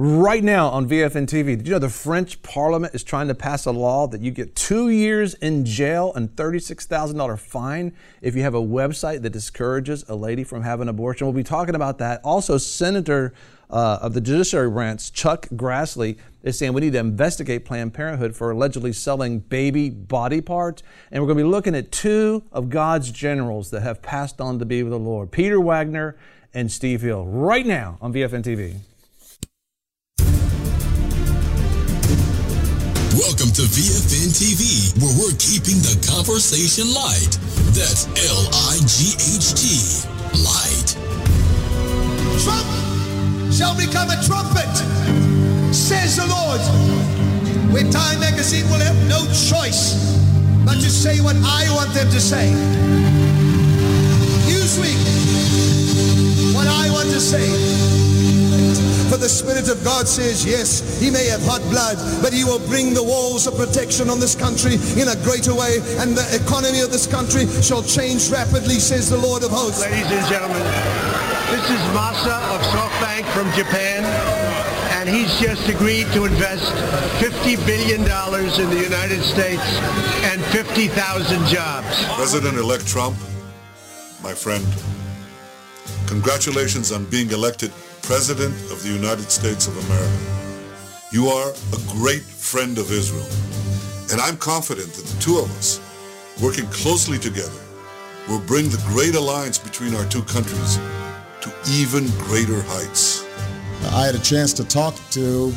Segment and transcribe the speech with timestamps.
[0.00, 1.56] right now on VFN TV.
[1.56, 4.54] Did you know the French Parliament is trying to pass a law that you get
[4.54, 10.14] two years in jail and $36,000 fine if you have a website that discourages a
[10.14, 11.26] lady from having an abortion?
[11.26, 12.20] We'll be talking about that.
[12.22, 13.34] Also, Senator
[13.70, 18.36] uh, of the Judiciary Branch, Chuck Grassley, is saying we need to investigate Planned Parenthood
[18.36, 20.84] for allegedly selling baby body parts.
[21.10, 24.60] And we're going to be looking at two of God's generals that have passed on
[24.60, 26.16] to be with the Lord Peter Wagner
[26.54, 28.76] and Steve Hill, right now on VFN TV.
[33.18, 37.34] Welcome to VFN TV, where we're keeping the conversation light.
[37.74, 40.06] That's L I G H T,
[40.38, 40.94] light.
[42.38, 42.70] Trump
[43.50, 44.70] shall become a trumpet,
[45.74, 46.62] says the Lord.
[47.74, 49.98] Where Time Magazine will have no choice
[50.64, 52.54] but to say what I want them to say.
[54.46, 54.94] Newsweek,
[56.54, 57.97] what I want to say.
[59.08, 62.60] For the Spirit of God says, yes, he may have hot blood, but he will
[62.68, 66.80] bring the walls of protection on this country in a greater way, and the economy
[66.80, 69.80] of this country shall change rapidly, says the Lord of hosts.
[69.80, 70.60] Ladies and gentlemen,
[71.48, 74.04] this is Masa of SoftBank from Japan,
[75.00, 76.68] and he's just agreed to invest
[77.24, 79.64] $50 billion in the United States
[80.28, 80.92] and 50,000
[81.46, 82.04] jobs.
[82.14, 83.16] President-elect Trump,
[84.22, 84.66] my friend,
[86.06, 87.72] congratulations on being elected
[88.08, 90.18] President of the United States of America.
[91.12, 93.28] You are a great friend of Israel.
[94.10, 95.78] And I'm confident that the two of us,
[96.42, 97.60] working closely together,
[98.26, 100.78] will bring the great alliance between our two countries
[101.42, 103.26] to even greater heights.
[103.92, 105.52] I had a chance to talk to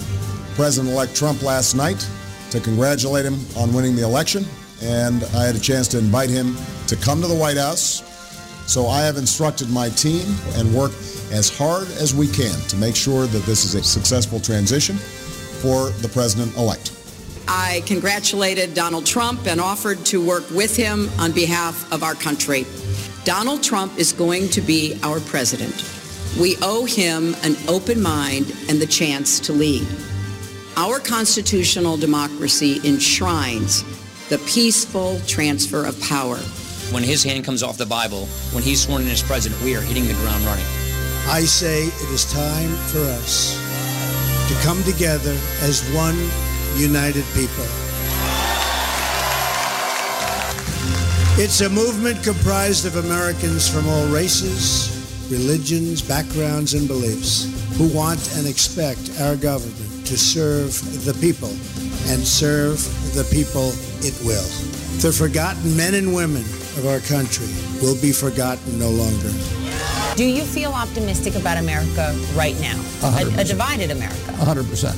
[0.55, 2.05] President-elect Trump last night
[2.49, 4.43] to congratulate him on winning the election,
[4.81, 8.03] and I had a chance to invite him to come to the White House.
[8.67, 10.91] So I have instructed my team and work
[11.31, 15.89] as hard as we can to make sure that this is a successful transition for
[16.01, 16.97] the president-elect.
[17.47, 22.65] I congratulated Donald Trump and offered to work with him on behalf of our country.
[23.23, 25.85] Donald Trump is going to be our president.
[26.39, 29.85] We owe him an open mind and the chance to lead.
[30.77, 33.83] Our constitutional democracy enshrines
[34.29, 36.37] the peaceful transfer of power.
[36.91, 39.81] When his hand comes off the Bible, when he's sworn in as president, we are
[39.81, 40.80] hitting the ground running.
[41.27, 43.57] I say it is time for us
[44.47, 46.17] to come together as one
[46.75, 47.65] united people.
[51.39, 54.91] It's a movement comprised of Americans from all races,
[55.31, 60.73] religions, backgrounds, and beliefs who want and expect our government to serve
[61.05, 61.49] the people
[62.11, 62.77] and serve
[63.15, 63.71] the people
[64.05, 64.47] it will.
[64.99, 66.43] The forgotten men and women
[66.77, 67.47] of our country
[67.81, 69.70] will be forgotten no longer.
[70.15, 72.77] Do you feel optimistic about America right now?
[73.01, 74.15] A, a, divided America?
[74.15, 74.93] 100%.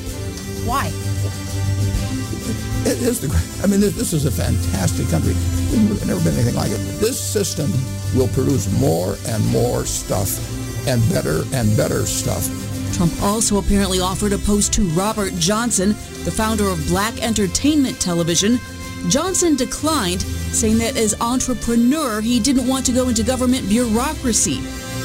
[0.67, 0.87] Why?
[2.85, 3.27] It is the
[3.63, 5.33] I mean, this, this is a fantastic country.
[5.33, 6.79] There's never been anything like it.
[6.99, 7.71] This system
[8.15, 10.39] will produce more and more stuff
[10.87, 12.49] and better and better stuff.
[12.95, 15.89] Trump also apparently offered a post to Robert Johnson,
[16.25, 18.59] the founder of Black Entertainment Television.
[19.09, 24.59] Johnson declined, saying that as entrepreneur, he didn't want to go into government bureaucracy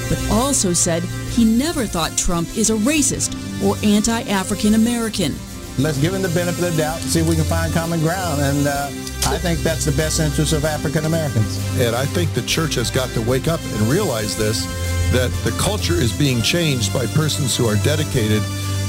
[0.09, 1.03] but also said
[1.33, 5.35] he never thought Trump is a racist or anti-African American.
[5.79, 8.01] Let's give him the benefit of the doubt and see if we can find common
[8.01, 8.41] ground.
[8.41, 8.87] And uh,
[9.31, 11.57] I think that's the best interest of African Americans.
[11.79, 14.65] And I think the church has got to wake up and realize this,
[15.13, 18.43] that the culture is being changed by persons who are dedicated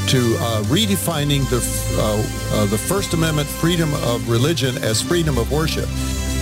[0.07, 1.61] to uh, redefining the,
[2.01, 5.87] uh, uh, the First Amendment freedom of religion as freedom of worship.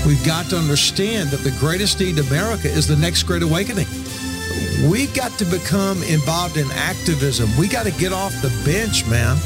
[0.06, 3.88] We've got to understand that the greatest need in America is the next great awakening.
[4.90, 7.50] We've got to become involved in activism.
[7.58, 9.38] We got to get off the bench, man.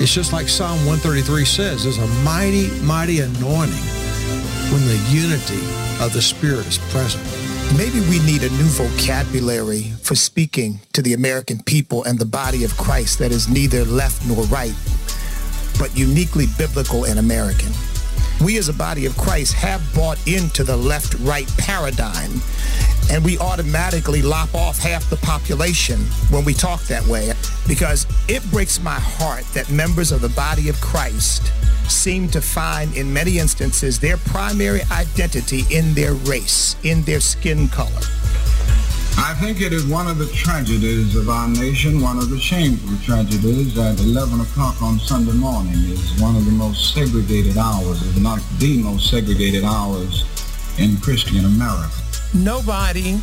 [0.00, 3.84] It's just like Psalm 133 says there's a mighty, mighty anointing
[4.72, 5.62] when the unity
[6.04, 7.22] of the Spirit is present.
[7.76, 12.64] Maybe we need a new vocabulary for speaking to the American people and the body
[12.64, 14.74] of Christ that is neither left nor right,
[15.78, 17.72] but uniquely biblical and American.
[18.44, 22.42] We as a body of Christ have bought into the left-right paradigm
[23.10, 25.98] and we automatically lop off half the population
[26.28, 27.32] when we talk that way
[27.66, 31.52] because it breaks my heart that members of the body of Christ
[31.88, 37.68] seem to find in many instances their primary identity in their race, in their skin
[37.68, 38.02] color.
[39.16, 42.96] I think it is one of the tragedies of our nation, one of the shameful
[43.04, 48.20] tragedies that 11 o'clock on Sunday morning is one of the most segregated hours, if
[48.20, 50.24] not the most segregated hours
[50.78, 51.92] in Christian America.
[52.34, 53.18] Nobody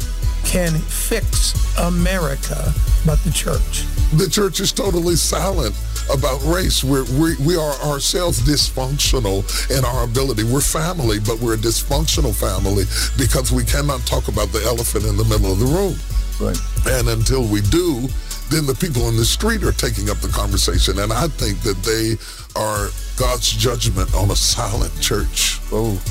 [0.46, 2.74] can fix America
[3.06, 3.86] but the church.
[4.14, 5.76] the church is totally silent
[6.13, 6.84] about race.
[6.84, 9.44] We're, we, we are ourselves dysfunctional
[9.75, 10.44] in our ability.
[10.44, 12.86] We're family, but we're a dysfunctional family
[13.18, 15.96] because we cannot talk about the elephant in the middle of the room.
[16.40, 16.58] Right.
[16.88, 18.08] And until we do,
[18.50, 21.00] then the people in the street are taking up the conversation.
[21.00, 22.18] And I think that they
[22.60, 25.60] are God's judgment on a silent church.
[25.72, 26.02] Oh.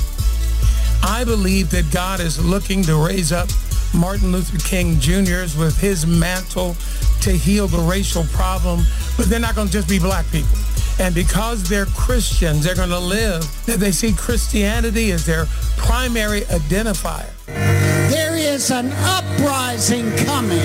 [1.03, 3.49] I believe that God is looking to raise up
[3.93, 6.75] Martin Luther King Jr.'s with his mantle
[7.21, 8.81] to heal the racial problem,
[9.17, 10.57] but they're not going to just be black people.
[10.99, 15.45] And because they're Christians, they're going to live they see Christianity as their
[15.77, 17.29] primary identifier.
[17.47, 20.59] There is an uprising coming.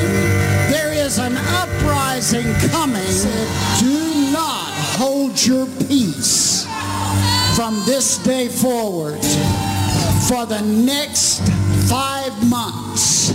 [0.70, 3.03] There is an uprising coming.
[3.81, 6.67] Do not hold your peace
[7.56, 9.20] from this day forward
[10.29, 11.41] for the next
[11.88, 13.31] five months.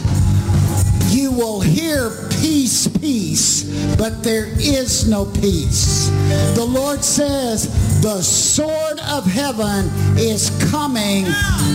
[1.14, 2.10] You will hear
[2.42, 3.64] peace, peace,
[3.98, 6.10] but there is no peace.
[6.58, 7.70] The Lord says
[8.02, 9.86] the sword of heaven
[10.18, 11.26] is coming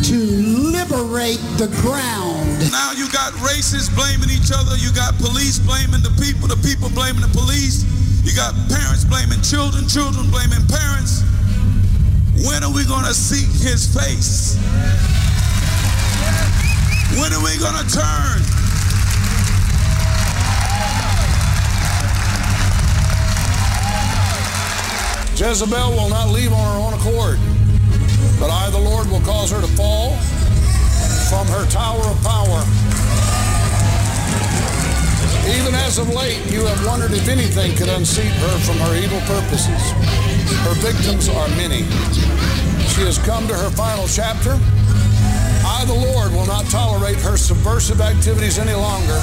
[0.02, 0.18] to
[0.74, 2.58] liberate the ground.
[2.74, 4.76] Now you got racists blaming each other.
[4.76, 7.86] You got police blaming the people, the people blaming the police.
[8.26, 11.22] You got parents blaming children, children blaming parents.
[12.42, 14.58] When are we going to seek his face?
[17.22, 18.55] When are we going to turn?
[25.36, 27.36] Jezebel will not leave on her own accord,
[28.40, 30.16] but I, the Lord, will cause her to fall
[31.28, 32.64] from her tower of power.
[35.60, 39.20] Even as of late, you have wondered if anything could unseat her from her evil
[39.28, 39.76] purposes.
[40.64, 41.84] Her victims are many.
[42.96, 44.56] She has come to her final chapter.
[45.68, 49.20] I, the Lord, will not tolerate her subversive activities any longer.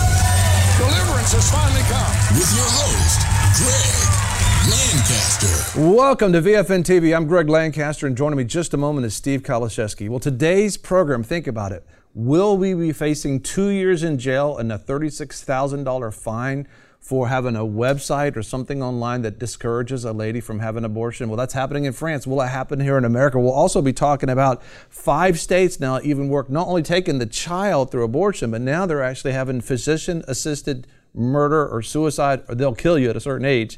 [0.77, 2.13] Deliverance has finally come.
[2.38, 3.18] With your host,
[3.57, 4.23] Greg
[4.69, 5.81] Lancaster.
[5.81, 7.13] Welcome to VFN TV.
[7.13, 10.07] I'm Greg Lancaster, and joining me just a moment is Steve Kaliszewski.
[10.07, 11.86] Well, today's program, think about it.
[12.13, 16.65] Will we be facing two years in jail and a $36,000 fine
[17.01, 21.27] for having a website or something online that discourages a lady from having an abortion?
[21.27, 22.25] Well, that's happening in France.
[22.25, 23.38] Will it happen here in America?
[23.42, 27.92] We'll also be talking about five states now even work not only taking the child
[27.92, 32.98] through abortion, but now they're actually having physician assisted murder or suicide, or they'll kill
[32.98, 33.77] you at a certain age.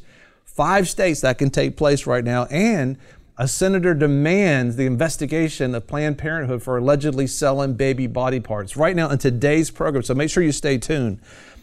[0.56, 2.98] Five states that can take place right now, and
[3.38, 8.96] a senator demands the investigation of Planned Parenthood for allegedly selling baby body parts right
[8.96, 10.02] now in today's program.
[10.04, 11.20] So make sure you stay tuned.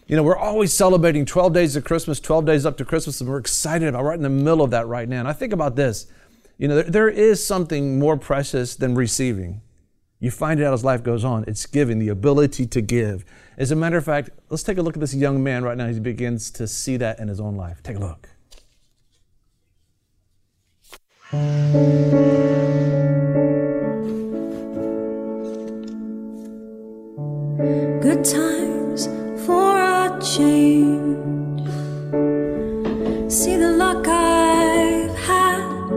[0.07, 3.31] You know, we're always celebrating 12 days of Christmas, 12 days up to Christmas, and
[3.31, 5.21] we're excited about right in the middle of that right now.
[5.21, 6.07] And I think about this
[6.59, 9.63] you know, there, there is something more precious than receiving.
[10.21, 11.45] You find it out as life goes on.
[11.49, 13.25] It's giving, the ability to give.
[13.57, 15.89] As a matter of fact, let's take a look at this young man right now.
[15.89, 17.83] He begins to see that in his own life.
[17.83, 18.29] Take a look.
[21.33, 21.41] Good
[28.23, 29.09] times
[29.47, 31.71] for a change.
[33.33, 35.89] See the luck I've had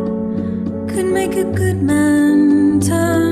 [0.87, 3.24] could make a good man turn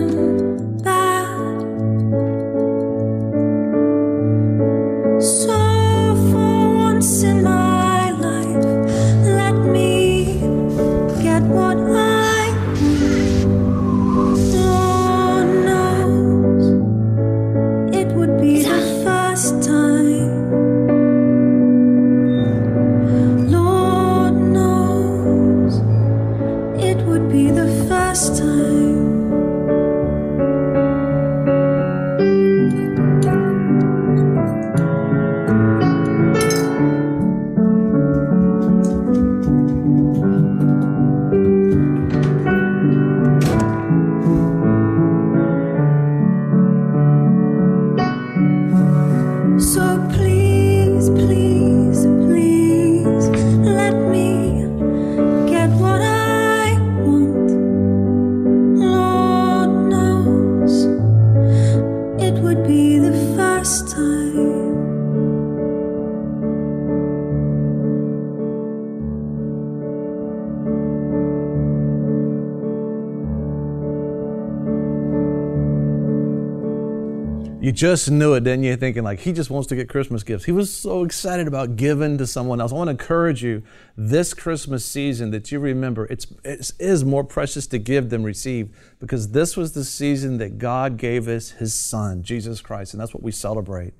[77.83, 78.77] just knew it, didn't you?
[78.77, 80.45] Thinking like he just wants to get Christmas gifts.
[80.45, 82.71] He was so excited about giving to someone else.
[82.71, 83.61] I want to encourage you
[83.97, 88.73] this Christmas season that you remember it's it is more precious to give than receive
[89.01, 93.13] because this was the season that God gave us His Son, Jesus Christ, and that's
[93.13, 93.93] what we celebrate.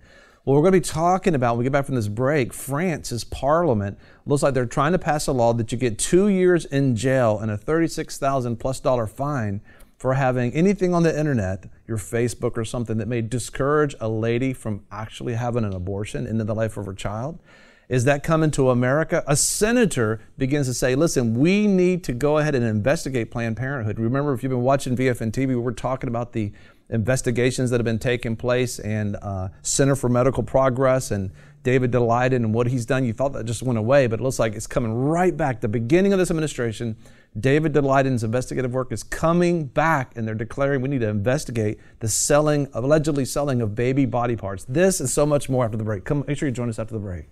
[0.46, 2.54] Well, we're going to be talking about when we get back from this break.
[2.54, 6.64] France's parliament looks like they're trying to pass a law that you get two years
[6.64, 9.60] in jail and a thirty-six thousand plus dollar fine
[10.04, 14.52] for having anything on the internet, your Facebook or something that may discourage a lady
[14.52, 17.40] from actually having an abortion into the life of her child.
[17.88, 19.24] Is that coming to America?
[19.28, 23.98] A senator begins to say, listen, we need to go ahead and investigate Planned Parenthood.
[23.98, 26.52] Remember, if you've been watching VFN TV, we're talking about the
[26.90, 31.32] investigations that have been taking place and uh, Center for Medical Progress and
[31.64, 33.06] David Daleiden and what he's done.
[33.06, 35.62] You thought that just went away, but it looks like it's coming right back.
[35.62, 36.98] The beginning of this administration,
[37.40, 42.08] David Daleiden's investigative work is coming back, and they're declaring we need to investigate the
[42.08, 44.66] selling, allegedly selling of baby body parts.
[44.66, 46.06] This and so much more after the break.
[46.06, 47.26] Come, make sure you join us after the break.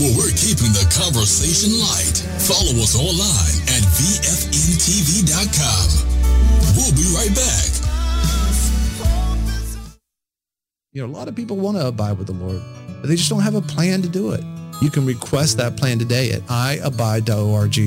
[0.00, 2.24] Where we're keeping the conversation light.
[2.40, 5.30] Follow us online at VFNTV.com.
[6.80, 7.66] We'll be right back.
[10.92, 12.62] You know, a lot of people want to abide with the Lord,
[13.02, 14.42] but they just don't have a plan to do it.
[14.80, 17.78] You can request that plan today at iabide.org.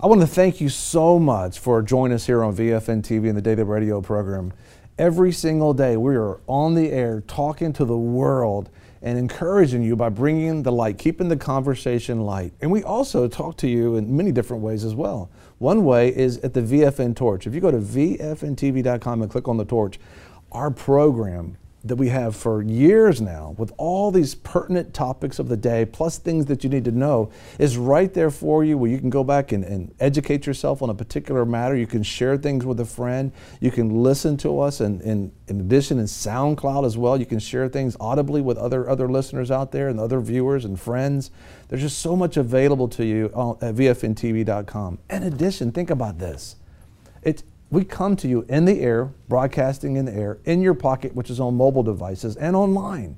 [0.00, 3.36] I want to thank you so much for joining us here on VFN TV and
[3.36, 4.54] the Daily Radio program.
[4.98, 8.70] Every single day, we are on the air talking to the world
[9.02, 12.54] and encouraging you by bringing the light, keeping the conversation light.
[12.62, 15.30] And we also talk to you in many different ways as well.
[15.58, 17.46] One way is at the VFN Torch.
[17.46, 19.98] If you go to VFNTV.com and click on the torch,
[20.52, 21.56] our program
[21.88, 26.18] that we have for years now with all these pertinent topics of the day, plus
[26.18, 29.24] things that you need to know, is right there for you where you can go
[29.24, 31.76] back and, and educate yourself on a particular matter.
[31.76, 33.32] You can share things with a friend.
[33.60, 37.38] You can listen to us, and, and in addition, in SoundCloud as well, you can
[37.38, 41.30] share things audibly with other, other listeners out there and other viewers and friends.
[41.68, 44.98] There's just so much available to you at VFNTV.com.
[45.10, 46.56] In addition, think about this.
[47.22, 51.14] It's, we come to you in the air, broadcasting in the air, in your pocket,
[51.14, 53.16] which is on mobile devices, and online.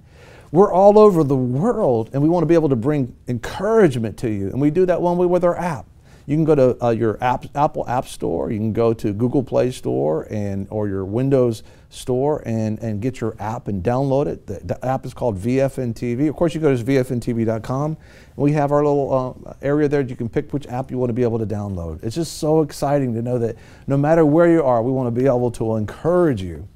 [0.50, 4.30] We're all over the world, and we want to be able to bring encouragement to
[4.30, 4.48] you.
[4.48, 5.86] And we do that one way with our app.
[6.24, 8.50] You can go to uh, your app, Apple App Store.
[8.50, 13.20] You can go to Google Play Store and or your Windows Store and, and get
[13.20, 14.46] your app and download it.
[14.46, 16.28] The, the app is called VFN TV.
[16.28, 17.96] Of course, you go to VFNTV.com.
[18.36, 20.02] We have our little uh, area there.
[20.02, 22.04] You can pick which app you want to be able to download.
[22.04, 25.18] It's just so exciting to know that no matter where you are, we want to
[25.18, 26.68] be able to encourage you.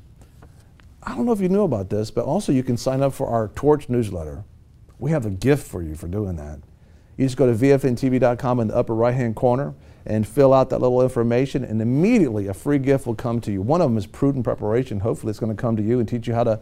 [1.02, 3.26] I don't know if you knew about this, but also you can sign up for
[3.26, 4.44] our Torch newsletter.
[4.98, 6.60] We have a gift for you for doing that.
[7.18, 9.74] You just go to VFNTV.com in the upper right hand corner
[10.06, 13.62] and fill out that little information, and immediately a free gift will come to you.
[13.62, 15.00] One of them is prudent preparation.
[15.00, 16.60] Hopefully, it's going to come to you and teach you how to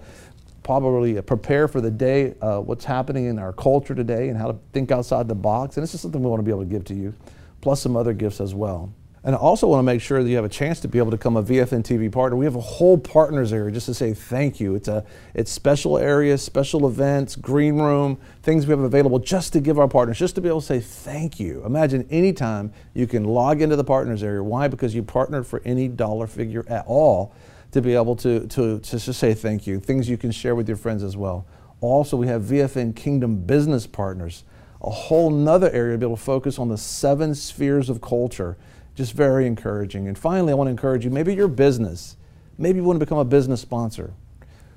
[0.63, 4.59] probably prepare for the day, uh, what's happening in our culture today, and how to
[4.73, 5.77] think outside the box.
[5.77, 7.15] And this is something we want to be able to give to you,
[7.61, 8.93] plus some other gifts as well.
[9.23, 11.11] And I also want to make sure that you have a chance to be able
[11.11, 12.39] to become a VFN TV partner.
[12.39, 14.75] We have a whole partners area just to say thank you.
[14.75, 19.61] It's a it's special areas, special events, green room, things we have available just to
[19.61, 21.63] give our partners, just to be able to say thank you.
[21.67, 24.43] Imagine anytime you can log into the partners area.
[24.43, 24.69] Why?
[24.69, 27.35] Because you partnered for any dollar figure at all
[27.73, 29.81] to be able to, to, to just say thank you.
[29.81, 31.47] Things you can share with your friends as well.
[31.83, 34.45] Also, we have VFN Kingdom Business Partners,
[34.81, 38.57] a whole nother area to be able to focus on the seven spheres of culture
[39.01, 40.09] just very encouraging.
[40.09, 42.19] And finally, I want to encourage you maybe your business,
[42.59, 44.13] maybe you want to become a business sponsor.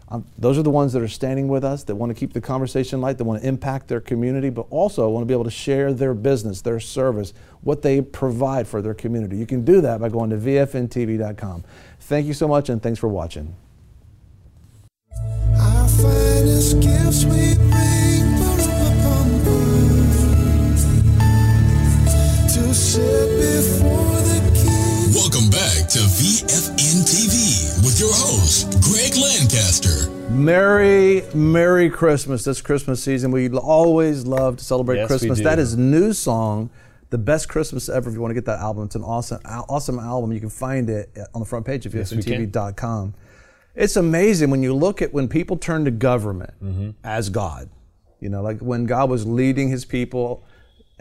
[0.07, 2.39] Um, those are the ones that are standing with us, that want to keep the
[2.39, 5.51] conversation light, that want to impact their community, but also want to be able to
[5.51, 9.35] share their business, their service, what they provide for their community.
[9.35, 11.65] You can do that by going to VFNTV.com.
[11.99, 13.55] Thank you so much, and thanks for watching.
[15.57, 16.81] Our finest
[25.13, 30.09] Welcome back to VFN TV with your host, Greg Lancaster.
[30.31, 33.31] Merry, Merry Christmas this Christmas season.
[33.31, 35.39] We always love to celebrate Yes, Christmas.
[35.41, 36.69] That is new song,
[37.11, 38.09] the best Christmas ever.
[38.09, 40.31] If you want to get that album, it's an awesome, awesome album.
[40.31, 42.47] You can find it on the front page of Yes, we can.
[42.51, 43.13] VFNTV.com.
[43.75, 46.89] It's amazing when you look at when people turn to government Mm-hmm.
[47.03, 47.69] as God.
[48.19, 50.43] You know, like when God was leading His people,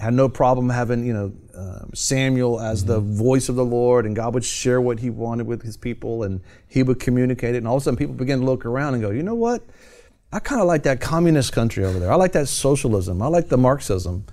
[0.02, 3.16] had no problem having you know uh, Samuel as the Mm-hmm.
[3.16, 6.40] voice of the Lord, and God would share what He wanted with His people, and
[6.68, 7.58] He would communicate it.
[7.58, 9.62] And all of a sudden, people begin to look around and go, you know what?
[10.32, 12.10] I kind of like that communist country over there.
[12.10, 13.22] I like that socialism.
[13.22, 14.24] I like the Marxism.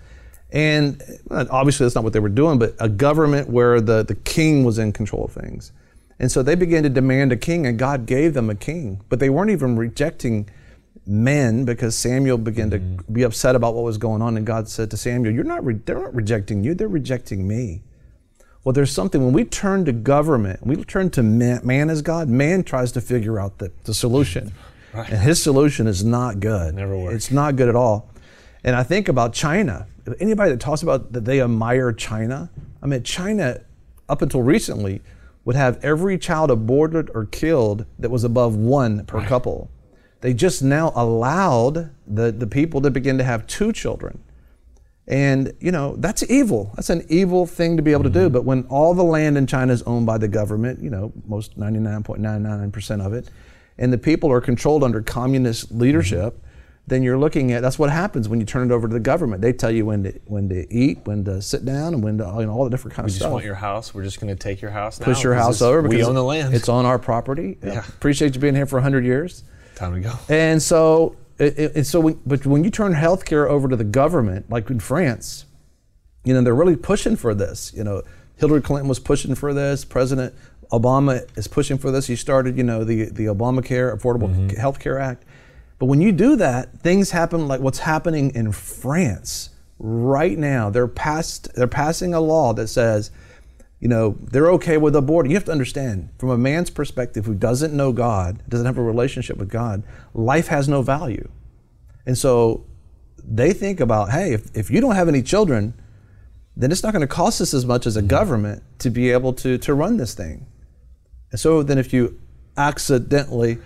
[0.52, 4.16] And uh, obviously, that's not what they were doing, but a government where the, the
[4.16, 5.72] king was in control of things.
[6.18, 9.02] And so they began to demand a king, and God gave them a king.
[9.10, 10.50] But they weren't even rejecting
[11.10, 13.14] men because Samuel began to mm-hmm.
[13.14, 15.66] be upset about what was going on, and God said to Samuel, "You're not.
[15.66, 16.76] Re- they're not rejecting you.
[16.76, 17.82] They're rejecting me."
[18.64, 22.30] Well, there's something when we turn to government, we turn to man, man as God.
[22.30, 24.52] Man tries to figure out the, the solution,
[24.94, 26.76] and his solution is not good.
[26.76, 27.16] Never works.
[27.16, 28.10] It's not good at all.
[28.64, 29.88] And I think about China.
[30.20, 32.50] Anybody that talks about that they admire China,
[32.82, 33.62] I mean, China,
[34.08, 35.02] up until recently,
[35.46, 39.70] would have every child aborted or killed that was above one per couple.
[40.22, 44.22] They just now allowed the, the people to begin to have two children.
[45.08, 46.72] And, you know, that's evil.
[46.76, 48.26] That's an evil thing to be able to do.
[48.26, 48.34] Mm-hmm.
[48.34, 51.58] But when all the land in China is owned by the government, you know, most
[51.60, 53.30] 99.99% of it,
[53.78, 55.80] and the people are controlled under communist mm-hmm.
[55.80, 56.44] leadership,
[56.90, 59.42] then you're looking at that's what happens when you turn it over to the government.
[59.42, 62.24] They tell you when to when to eat, when to sit down, and when to
[62.40, 63.32] you know all the different kind We of just stuff.
[63.32, 63.94] want your house.
[63.94, 65.06] We're just going to take your house now.
[65.06, 66.54] Push your house over we own the land.
[66.54, 67.58] It's on our property.
[67.70, 67.86] Yeah.
[67.88, 69.44] Appreciate you being here for 100 years.
[69.80, 70.14] Time to go.
[70.30, 74.50] And so, it, and so, we, but when you turn healthcare over to the government,
[74.50, 75.46] like in France,
[76.26, 77.72] you know they're really pushing for this.
[77.74, 78.04] You know,
[78.36, 79.86] Hillary Clinton was pushing for this.
[79.86, 80.34] President
[80.72, 82.08] Obama is pushing for this.
[82.08, 84.50] He started, you know, the the Obamacare Affordable mm-hmm.
[84.58, 85.24] Health Care Act.
[85.80, 90.70] But when you do that, things happen like what's happening in France right now.
[90.70, 91.54] They're passed.
[91.56, 93.12] They're passing a law that says
[93.80, 95.30] you know, they're okay with aborting.
[95.30, 98.84] You have to understand, from a man's perspective who doesn't know God, doesn't have a
[98.84, 99.84] relationship with God,
[100.14, 101.30] life has no value.
[102.06, 102.66] And so
[103.24, 105.74] they think about, hey, if, if you don't have any children,
[106.58, 109.32] then it's not going to cost us as much as a government to be able
[109.34, 110.46] to, to run this thing.
[111.32, 112.20] And so then if you
[112.58, 113.60] accidentally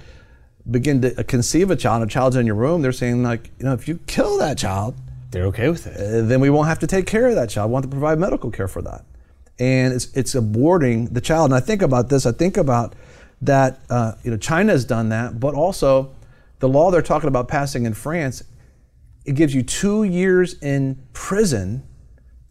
[0.69, 3.73] begin to conceive a child, a child's in your room, they're saying, like, you know,
[3.73, 4.95] if you kill that child,
[5.31, 5.97] they're okay with it.
[5.97, 7.71] uh, then we won't have to take care of that child.
[7.71, 9.05] We want to provide medical care for that.
[9.59, 11.51] And it's, it's aborting the child.
[11.51, 12.25] And I think about this.
[12.25, 12.95] I think about
[13.41, 13.79] that.
[13.89, 16.13] Uh, you know, China has done that, but also
[16.59, 18.43] the law they're talking about passing in France.
[19.25, 21.83] It gives you two years in prison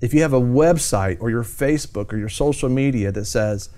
[0.01, 3.69] if you have a website or your Facebook or your social media that says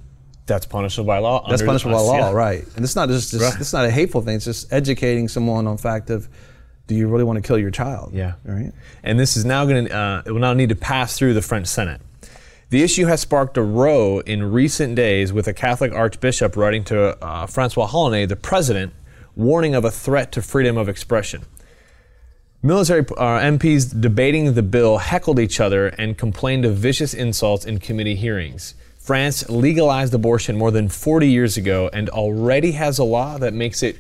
[0.46, 1.48] That's punishable by law.
[1.50, 2.32] That's punishable by law, yeah.
[2.32, 2.63] right?
[2.76, 3.60] And it's not just, just Right.
[3.60, 4.36] it's not a hateful thing.
[4.36, 6.30] It's just educating someone on fact of,
[6.88, 8.13] do you really want to kill your child?
[8.13, 8.34] Yeah.
[8.44, 8.72] Right.
[9.04, 11.41] And this is now going to, uh, it will now need to pass through the
[11.41, 12.00] French Senate.
[12.70, 17.24] The issue has sparked a row in recent days with a Catholic archbishop writing to
[17.24, 18.94] uh, Francois Hollande, the president,
[19.36, 21.44] warning of a threat to freedom of expression.
[22.65, 27.78] Military uh, MPs debating the bill heckled each other and complained of vicious insults in
[27.78, 28.73] committee hearings.
[28.97, 33.84] France legalized abortion more than 40 years ago and already has a law that makes
[33.84, 33.99] it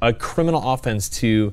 [0.00, 1.52] a criminal offense to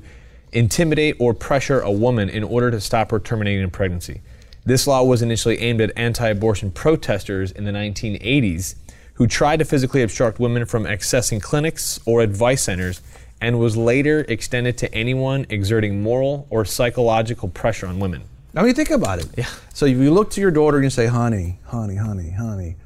[0.52, 4.20] intimidate or pressure a woman in order to stop her terminating a pregnancy.
[4.64, 8.76] This law was initially aimed at anti abortion protesters in the 1980s
[9.14, 13.00] who tried to physically obstruct women from accessing clinics or advice centers
[13.44, 18.22] and was later extended to anyone exerting moral or psychological pressure on women.
[18.56, 19.26] I you think about it.
[19.36, 19.46] Yeah.
[19.74, 22.76] So if you look to your daughter and you say, "Honey, honey, honey, honey,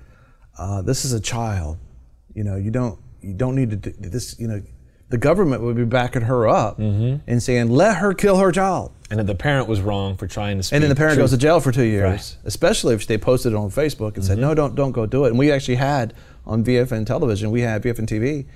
[0.59, 1.79] uh, this is a child.
[2.35, 4.37] You know, you don't you don't need to do this.
[4.39, 4.63] You know,
[5.11, 9.19] the government would be backing her up and saying, "Let her kill her child." And
[9.19, 11.39] then the parent was wrong for trying to speak And then the parent goes to
[11.39, 12.21] jail for two years, Right.
[12.21, 12.47] Mm-hmm.
[12.49, 15.29] especially if they posted it on Facebook and said, "No, don't don't go do it."
[15.29, 16.15] And we actually had
[16.47, 18.47] on VFN television, we had VFN TV,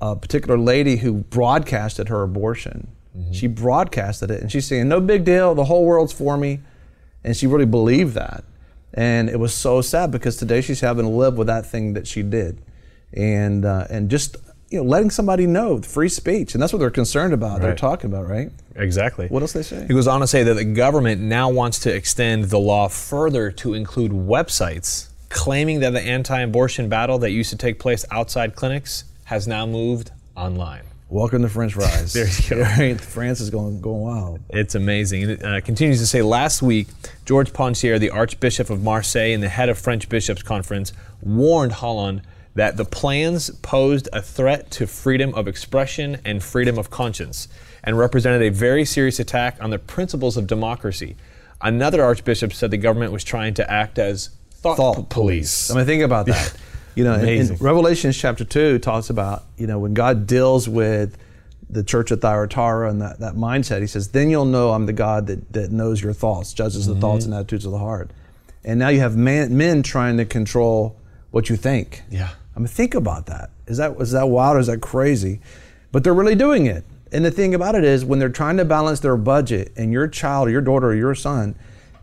[0.00, 2.88] a particular lady who broadcasted her abortion.
[3.16, 3.32] Mm-hmm.
[3.32, 5.54] She broadcasted it, and she's saying, "No big deal.
[5.54, 6.60] The whole world's for me,"
[7.22, 8.44] and she really believed that.
[8.92, 12.06] And it was so sad because today she's having to live with that thing that
[12.06, 12.60] she did,
[13.12, 14.36] and uh, and just
[14.70, 17.60] you know letting somebody know free speech, and that's what they're concerned about.
[17.60, 18.50] They're talking about, right?
[18.76, 19.28] Exactly.
[19.28, 19.86] What else they say?
[19.86, 23.52] He goes on to say that the government now wants to extend the law further
[23.52, 28.56] to include websites, claiming that the anti abortion battle that used to take place outside
[28.56, 30.82] clinics has now moved online.
[31.08, 32.12] Welcome to French fries.
[32.14, 32.70] There you go.
[32.70, 33.00] Right?
[33.00, 34.40] France is going going wild.
[34.50, 35.22] It's amazing.
[35.22, 36.88] And It uh, continues to say last week,
[37.24, 42.22] George Pontier, the Archbishop of Marseille and the head of French Bishops' Conference, warned Hollande
[42.54, 47.48] that the plans posed a threat to freedom of expression and freedom of conscience
[47.82, 51.16] and represented a very serious attack on the principles of democracy.
[51.60, 55.70] Another archbishop said the government was trying to act as thought, Thought police.
[55.70, 56.54] I mean, think about that.
[56.94, 57.56] You know, in, Amazing.
[57.58, 61.18] Revelations chapter two talks about you know when God deals with
[61.68, 63.80] the church of Thyatira and that, that mindset.
[63.80, 66.94] He says, "Then you'll know I'm the God that, that knows your thoughts, judges the
[66.94, 68.10] thoughts and attitudes of the heart."
[68.64, 70.96] And now you have man, men trying to control
[71.30, 72.02] what you think.
[72.10, 72.30] Yeah.
[72.56, 73.50] I mean, think about that.
[73.66, 75.40] Is that is that wild or is that crazy?
[75.92, 76.84] But they're really doing it.
[77.12, 80.08] And the thing about it is, when they're trying to balance their budget, and your
[80.08, 81.54] child or your daughter or your son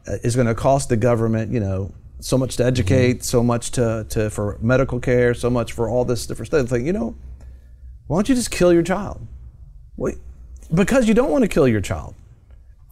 [0.08, 1.91] uh, is going to cost the government, you know,
[2.22, 3.24] so much to educate, mm-hmm.
[3.24, 6.62] so much to, to for medical care, so much for all this different stuff.
[6.62, 7.16] It's like, you know,
[8.08, 9.26] why don't you just kill your child?
[9.98, 10.18] Wait,
[10.74, 12.16] because you don't want to kill your child.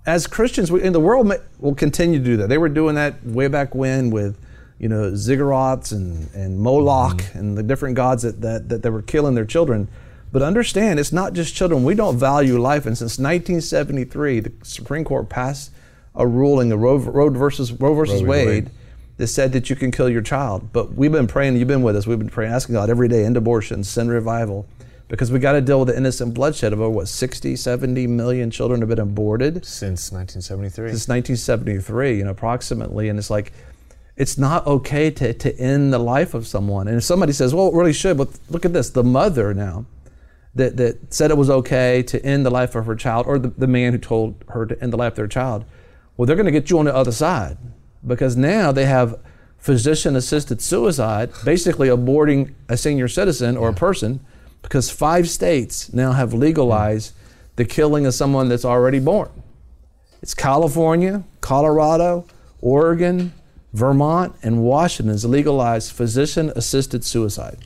[0.05, 2.49] As Christians, we, in the world ma- will continue to do that.
[2.49, 4.37] They were doing that way back when with,
[4.79, 7.37] you know, ziggurats and, and Moloch mm-hmm.
[7.37, 9.87] and the different gods that, that, that they were killing their children.
[10.31, 11.83] But understand, it's not just children.
[11.83, 12.85] We don't value life.
[12.85, 15.71] And since 1973, the Supreme Court passed
[16.15, 18.29] a ruling, the Roe, Roe versus Roe versus Roe.
[18.29, 18.69] Wade, Wade.
[19.19, 20.71] That said that you can kill your child.
[20.71, 23.25] But we've been praying, you've been with us, we've been praying, asking God every day,
[23.25, 24.65] end abortion, send revival,
[25.09, 28.49] because we got to deal with the innocent bloodshed of over, what, 60, 70 million
[28.49, 30.91] children have been aborted Since 1973.
[30.91, 33.09] since 1973, you know, approximately.
[33.09, 33.51] And it's like,
[34.15, 36.87] it's not okay to, to end the life of someone.
[36.87, 39.85] And if somebody says, well, it really should, but look at this the mother now
[40.55, 43.49] that, that said it was okay to end the life of her child, or the,
[43.49, 45.65] the man who told her to end the life of their child,
[46.15, 47.57] well, they're going to get you on the other side
[48.05, 49.19] because now they have
[49.57, 54.19] physician assisted suicide, basically aborting a senior citizen or a person
[54.61, 57.13] because five states now have legalized
[57.55, 59.29] the killing of someone that's already born.
[60.21, 62.25] It's California, Colorado,
[62.61, 63.33] Oregon,
[63.73, 67.59] Vermont, and Washington has legalized physician assisted suicide.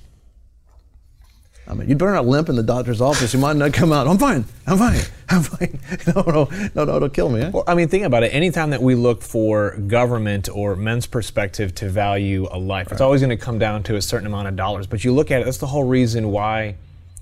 [1.67, 3.33] I mean, you'd better not limp in the doctor's office.
[3.33, 4.07] You might not come out.
[4.07, 4.43] I'm fine.
[4.67, 4.99] I'm fine.
[5.29, 5.79] I'm fine.
[6.13, 7.41] No, no, no, no, it'll kill me.
[7.41, 7.49] Eh?
[7.49, 8.33] Well, I mean, think about it.
[8.33, 13.21] Anytime that we look for government or men's perspective to value a life, it's always
[13.21, 14.85] going to come down to a certain amount of dollars.
[14.85, 16.75] But you look at it, that's the whole reason why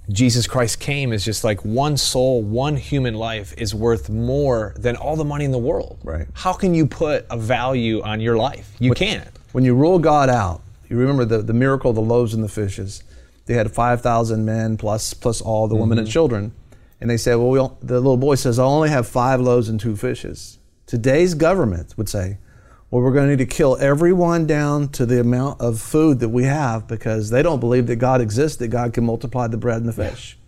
[0.10, 4.96] Jesus Christ came is just like one soul, one human life is worth more than
[4.96, 6.00] all the money in the world.
[6.04, 6.28] Right.
[6.34, 8.76] How can you put a value on your life?
[8.80, 9.28] You can't.
[9.52, 12.50] When you rule God out, you remember the, the miracle of the loaves and the
[12.50, 13.04] fishes.
[13.52, 16.12] They had 5,000 men plus plus all the women and Mhm.
[16.12, 16.52] children.
[17.02, 19.78] And they said, well, we the little boy says, I only have five loaves and
[19.78, 20.58] two fishes.
[20.86, 22.38] Today's government would say,
[22.90, 26.30] well, we're going to need to kill everyone down to the amount of food that
[26.30, 29.80] we have because they don't believe that God exists, that God can multiply the bread
[29.82, 30.40] and the fish.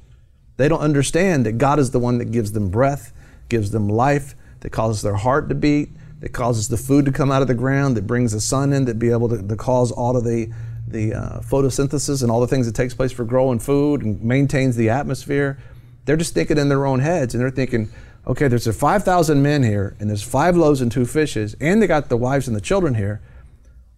[0.56, 3.12] They don't understand that God is the one that gives them breath,
[3.50, 5.90] gives them life, that causes their heart to beat,
[6.22, 8.86] that causes the food to come out of the ground, that brings the sun in,
[8.86, 10.50] that be able to, to cause all of the,
[10.94, 14.78] the uh, photosynthesis and all the things that takes place for growing food and maintains
[14.78, 15.60] the atmosphere.
[16.06, 17.90] They're just thinking in their own heads and they're thinking,
[18.26, 21.88] okay, there's a 5,000 men here and there's five loaves and two fishes and they
[21.88, 23.22] got the wives and the children here.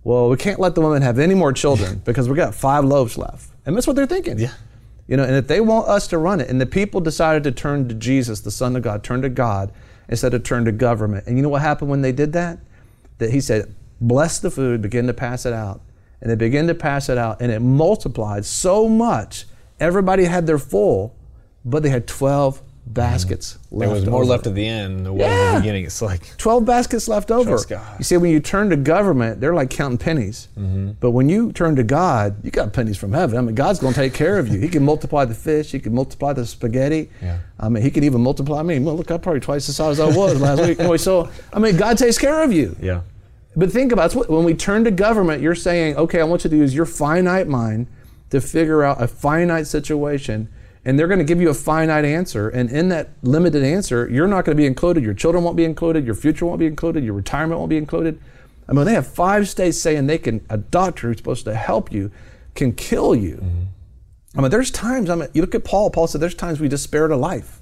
[0.04, 3.18] Well, we can't let the women have any more children because we got five loaves
[3.18, 3.50] left.
[3.66, 4.40] And that's what they're thinking.
[4.40, 4.54] Yeah.
[5.08, 7.52] You know, and if they want us to run it, and the people decided to
[7.52, 9.72] turn to Jesus, the Son of God, turn to God
[10.08, 11.28] instead of turn to government.
[11.28, 12.60] And you know what happened when they did that?
[13.20, 15.82] That he said, bless the food, begin to pass it out.
[16.22, 19.46] And they began to pass it out, and it multiplied so much.
[19.80, 21.16] Everybody had their full,
[21.64, 23.90] but they had 12 baskets left.
[23.90, 24.26] There was more over.
[24.26, 25.86] left at the end than there was at the beginning.
[25.86, 27.58] It's like 12 baskets left over.
[27.98, 30.48] You see, when you turn to government, they're like counting pennies.
[30.58, 30.92] Mm-hmm.
[31.00, 33.38] But when you turn to God, you got pennies from heaven.
[33.38, 34.60] I mean, God's going to take care of you.
[34.60, 35.72] He can multiply the fish.
[35.72, 37.10] He can multiply the spaghetti.
[37.22, 37.40] Yeah.
[37.60, 38.80] I mean, He can even multiply me.
[38.80, 40.80] Well, look, I'm probably twice the size I was last week.
[40.86, 42.76] Anyway, so, I mean, God takes care of you.
[42.80, 43.02] Yeah.
[43.56, 44.30] But think about it.
[44.30, 47.48] When we turn to government, you're saying, okay, I want you to use your finite
[47.48, 47.88] mind
[48.30, 50.50] to figure out a finite situation
[50.86, 52.48] and they're going to give you a finite answer.
[52.48, 55.04] And in that limited answer, you're not going to be included.
[55.04, 56.06] Your children won't be included.
[56.06, 57.04] Your future won't be included.
[57.04, 58.22] Your retirement won't be included.
[58.70, 60.46] I mean, they have five states saying they can.
[60.50, 62.12] A doctor who's supposed to help you
[62.54, 63.38] can kill you.
[63.38, 64.38] Mm-hmm.
[64.38, 65.10] I mean, there's times.
[65.10, 65.90] I mean, you look at Paul.
[65.90, 67.60] Paul said, "There's times we spared a life."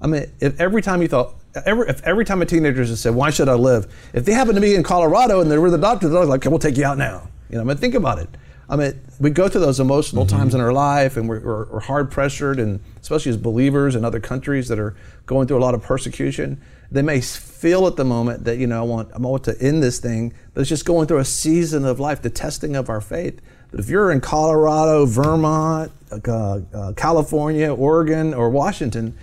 [0.00, 1.34] I mean, if every time you thought,
[1.66, 4.54] every, if every time a teenager just said, "Why should I live?" If they happen
[4.54, 6.84] to be in Colorado and they're were the doctor, they're like, "Okay, we'll take you
[6.84, 8.28] out now." You know, I mean, think about it.
[8.70, 11.80] I mean, we go through those emotional times in our life, and we're, we're, we're
[11.80, 15.74] hard pressured, and especially as believers in other countries that are going through a lot
[15.74, 16.60] of persecution.
[16.90, 19.82] They may feel at the moment that you know I want I want to end
[19.82, 23.00] this thing, but it's just going through a season of life, the testing of our
[23.00, 23.40] faith.
[23.70, 29.16] But if you're in Colorado, Vermont, uh, uh, California, Oregon, or Washington,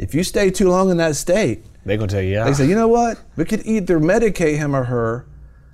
[0.00, 2.44] if you stay too long in that state, They're gonna tell you, yeah.
[2.44, 3.20] they say, you know what?
[3.36, 5.26] We could either medicate him or her,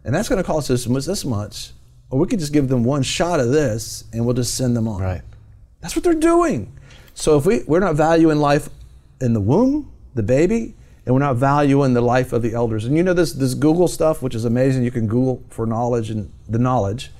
[0.05, 1.71] and that's going to cost us this much,
[2.11, 4.89] or we could just give them one shot of this, and we'll just send them
[4.89, 5.01] on.
[5.01, 5.23] Right.
[5.81, 6.77] That's what they're doing.
[7.15, 8.69] So if we we're not valuing life
[9.21, 12.85] in the womb, the baby, and we're not valuing the life of the elders.
[12.85, 14.83] And you know this this Google stuff, which is amazing.
[14.83, 17.13] You can Google for knowledge and the knowledge.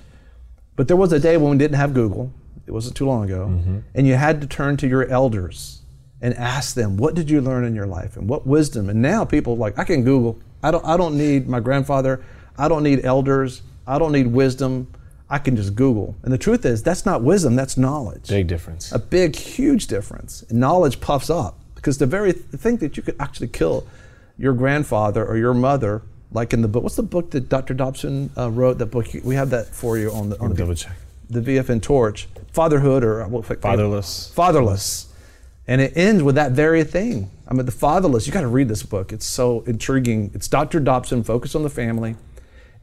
[0.75, 2.33] But there was a day when we didn't have Google.
[2.67, 3.79] It wasn't too long ago, mm-hmm.
[3.95, 5.83] and you had to turn to your elders
[6.21, 9.25] and ask them, "What did you learn in your life, and what wisdom?" And now
[9.25, 10.39] people are like, "I can Google.
[10.63, 10.85] I don't.
[10.85, 12.21] I don't need my grandfather.
[12.59, 13.63] I don't need elders.
[13.87, 14.89] I don't need wisdom.
[15.29, 17.55] I can just Google." And the truth is, that's not wisdom.
[17.57, 18.29] That's knowledge.
[18.29, 18.93] Big difference.
[18.93, 20.45] A big, huge difference.
[20.49, 23.87] And knowledge puffs up because the very th- think that you could actually kill
[24.39, 26.03] your grandfather or your mother,
[26.33, 26.83] like in the book.
[26.83, 27.75] What's the book that Dr.
[27.75, 28.79] Dobson uh, wrote?
[28.79, 30.97] That book we have that for you on the on the double check.
[31.29, 33.43] the VFN torch, fatherhood or uh?
[33.43, 34.31] Fatherless.
[34.35, 35.09] Fatherless,
[35.69, 37.31] and it ends with that very thing.
[37.49, 38.27] I mean, the fatherless.
[38.27, 39.13] You got to read this book.
[39.13, 40.31] It's so intriguing.
[40.35, 40.81] It's Dr.
[40.81, 42.17] Dobson, focused on the family,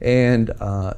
[0.02, 0.94] and uh,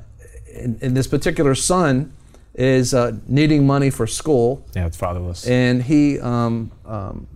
[0.56, 2.14] and, and this particular son
[2.54, 4.66] is uh, needing money for school.
[4.76, 5.48] Yeah, it's fatherless.
[5.48, 7.28] And he um, um,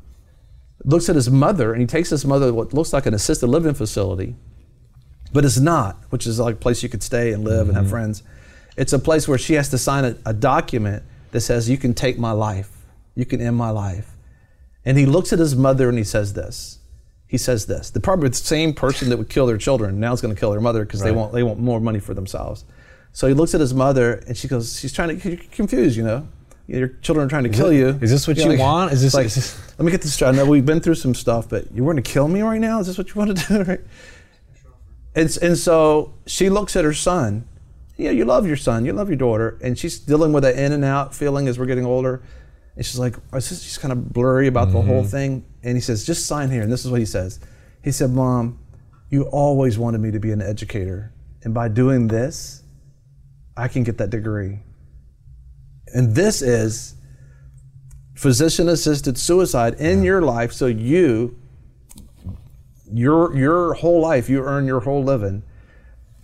[0.83, 3.47] looks at his mother, and he takes his mother to what looks like an assisted
[3.47, 4.35] living facility,
[5.33, 7.89] but it's not, which is like a place you could stay and live and have
[7.89, 8.23] friends.
[8.77, 11.93] It's a place where she has to sign a, a document that says, "You can
[11.93, 12.71] take my life,
[13.15, 14.15] you can end my life."
[14.89, 16.79] And he looks at his mother and he says this.
[17.27, 17.91] He says this.
[17.91, 20.49] The probably the same person that would kill their children now is going to kill
[20.49, 22.65] their mother because they want they want more money for themselves.
[23.13, 26.27] So he looks at his mother and she goes, she's trying to confused, you know.
[26.65, 27.87] Your children are trying to Is kill it- you.
[28.01, 28.91] is this what You're you want?
[28.91, 30.29] Is this- like, is this- let me get this straight.
[30.29, 32.79] I know we've been through some stuff, but you want to kill me right now?
[32.79, 33.63] Is this what you want to do?
[33.71, 33.81] Right?
[35.15, 37.47] And, and so she looks at her son.
[37.95, 40.71] Yeah, you love your son, you love your daughter, and she's dealing with that in
[40.71, 42.23] and out feeling as we're getting older.
[42.79, 45.07] And she's like, she's kind of blurry about the whole Mhm.
[45.11, 45.43] thing.
[45.63, 46.61] And he says, just sign here.
[46.61, 47.37] And this is what he says.
[47.83, 48.57] He said, Mom,
[49.09, 51.11] you always wanted me to be an educator.
[51.43, 52.63] And by doing this,
[53.57, 54.59] I can get that degree.
[55.93, 56.95] And this is
[58.15, 61.35] physician assisted suicide in your life so you
[62.89, 65.41] your your whole life you earn your whole living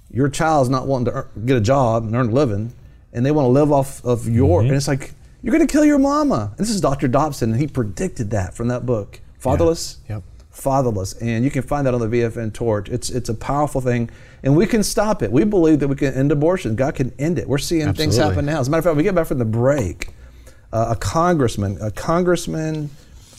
[0.09, 2.73] your child's not wanting to earn, get a job and earn a living
[3.13, 5.13] and they want to live off of your and it's like
[5.45, 6.49] you're going to kill your mama.
[6.57, 9.21] And this is dr dobson and he predicted that from that book.
[9.37, 9.97] Fatherless?
[10.09, 10.23] Yep.
[10.49, 11.13] fatherless.
[11.21, 12.89] And you can find that on the vfn torch.
[12.89, 14.09] It's it's a powerful thing.
[14.41, 15.31] And we can stop it.
[15.31, 17.47] We believe that we can end abortion god can end it.
[17.47, 18.59] We're seeing things happen now.
[18.59, 20.09] As a matter of fact we get back from the break.
[20.73, 22.89] Uh, a congressman a congressman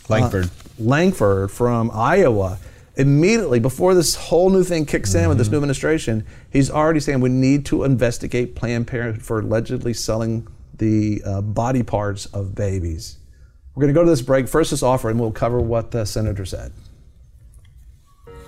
[0.08, 0.44] Langford.
[0.44, 1.50] uh, Langford.
[1.50, 2.58] From Iowa.
[2.94, 7.20] Immediately before this whole new thing kicks in with this new administration, he's already saying
[7.20, 10.46] we need to investigate Planned Parenthood for allegedly selling
[10.78, 13.18] the uh, body parts of babies.
[13.74, 14.48] We're going to go to this break.
[14.48, 16.72] First, this offer, and we'll cover what the senator said.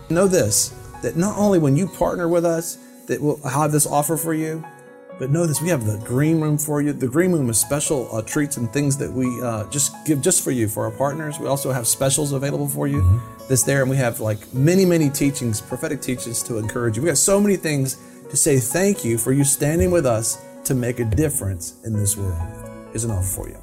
[0.08, 4.16] Know this that not only when you partner with us, that we'll have this offer
[4.16, 4.64] for you,
[5.18, 6.92] but know this we have the green room for you.
[6.92, 10.44] The green room is special uh, treats and things that we uh, just give just
[10.44, 11.38] for you for our partners.
[11.38, 15.10] We also have specials available for you that's there, and we have like many, many
[15.10, 17.02] teachings, prophetic teachings to encourage you.
[17.02, 17.98] We got so many things
[18.30, 22.16] to say thank you for you standing with us to make a difference in this
[22.16, 22.40] world.
[22.94, 23.58] Is offer for you.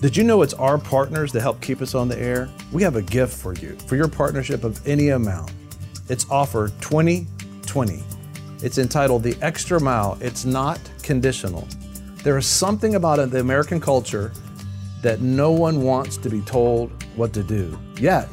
[0.00, 2.48] Did you know it's our partners that help keep us on the air?
[2.72, 5.52] We have a gift for you for your partnership of any amount.
[6.08, 8.02] It's offer 2020.
[8.62, 10.18] It's entitled The Extra Mile.
[10.20, 11.68] It's not conditional.
[12.22, 14.32] There is something about the American culture
[15.02, 17.78] that no one wants to be told what to do.
[17.98, 18.28] Yet,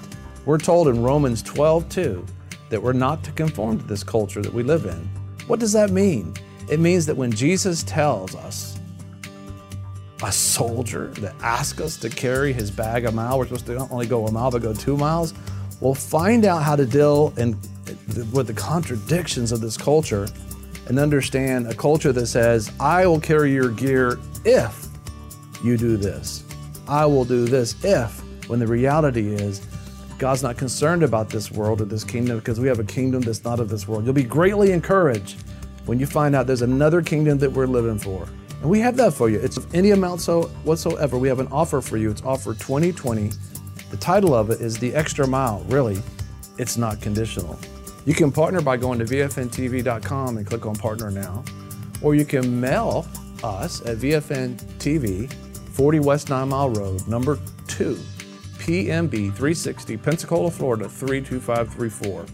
[0.45, 2.26] we're told in Romans 12 2
[2.69, 5.10] that we're not to conform to this culture that we live in.
[5.48, 6.34] What does that mean?
[6.70, 8.78] It means that when Jesus tells us
[10.24, 13.38] a soldier that asks us to carry his bag a mile.
[13.38, 15.34] We're supposed to not only go a mile, but go two miles.
[15.80, 17.30] We'll find out how to deal
[18.34, 20.28] with the contradictions of this culture
[20.88, 24.88] and understand a culture that says, I will carry your gear if
[25.64, 26.44] you do this.
[26.88, 29.62] I will do this if, when the reality is,
[30.17, 33.43] God's not concerned about this world or this kingdom because we have a kingdom that's
[33.43, 34.03] not of this world.
[34.03, 35.41] You'll be greatly encouraged
[35.86, 38.27] when you find out there's another kingdom that we're living for.
[38.62, 39.39] And we have that for you.
[39.39, 41.17] It's of any amount so whatsoever.
[41.17, 42.10] We have an offer for you.
[42.10, 43.30] It's offer 2020.
[43.91, 45.63] The title of it is The Extra Mile.
[45.67, 46.01] Really,
[46.58, 47.58] it's not conditional.
[48.06, 51.43] You can partner by going to VFNTV.com and click on Partner Now,
[52.01, 53.06] or you can mail
[53.43, 55.32] us at VFN TV,
[55.73, 57.99] 40 West Nine Mile Road, number two,
[58.67, 62.25] PMB360, Pensacola, Florida 32534.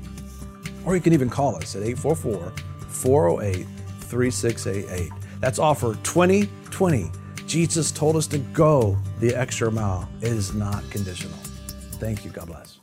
[0.84, 2.52] Or you can even call us at 844
[2.90, 3.68] 408
[4.00, 5.12] 3688.
[5.40, 7.12] That's offer 2020.
[7.46, 10.10] Jesus told us to go the extra mile.
[10.22, 11.38] It is not conditional.
[12.00, 12.32] Thank you.
[12.32, 12.80] God bless.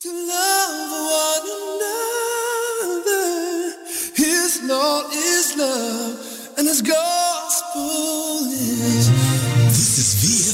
[0.00, 1.46] To love one
[2.90, 3.76] another,
[4.16, 9.21] His Lord is love, and His gospel is.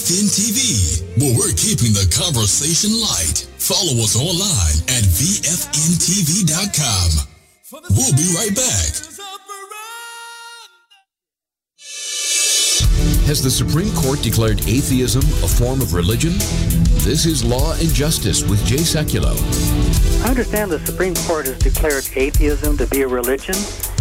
[0.09, 3.45] This is VFN TV, where we're keeping the conversation light.
[3.61, 6.49] Follow us online at VFNTV.com.
[7.91, 9.05] We'll be right back.
[13.27, 16.33] Has the Supreme Court declared atheism a form of religion?
[17.05, 19.37] This is Law and Justice with Jay Sekulow.
[20.25, 23.57] I understand the Supreme Court has declared atheism to be a religion.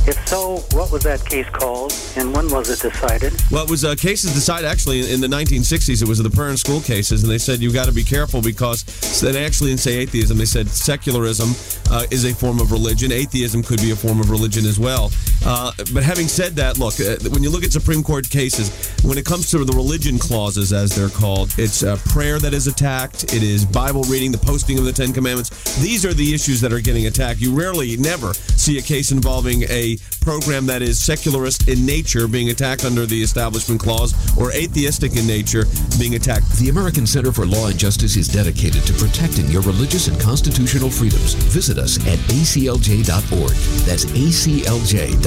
[0.07, 3.33] If so, what was that case called, and when was it decided?
[3.51, 6.01] Well, it was uh, cases decided actually in the 1960s.
[6.01, 8.85] It was the parent school cases, and they said you've got to be careful because
[9.19, 10.37] they actually didn't say atheism.
[10.37, 11.49] They said secularism
[11.91, 13.11] uh, is a form of religion.
[13.11, 15.11] Atheism could be a form of religion as well.
[15.45, 18.71] Uh, but having said that, look, uh, when you look at Supreme Court cases,
[19.03, 22.67] when it comes to the religion clauses, as they're called, it's uh, prayer that is
[22.67, 23.25] attacked.
[23.35, 25.49] It is Bible reading, the posting of the Ten Commandments.
[25.81, 27.41] These are the issues that are getting attacked.
[27.41, 32.49] You rarely, never see a case involving a program that is secularist in nature being
[32.49, 35.65] attacked under the Establishment Clause or atheistic in nature
[35.99, 36.49] being attacked.
[36.59, 40.89] The American Center for Law and Justice is dedicated to protecting your religious and constitutional
[40.89, 41.33] freedoms.
[41.33, 43.55] Visit us at aclj.org.
[43.85, 45.17] That's aclj.org.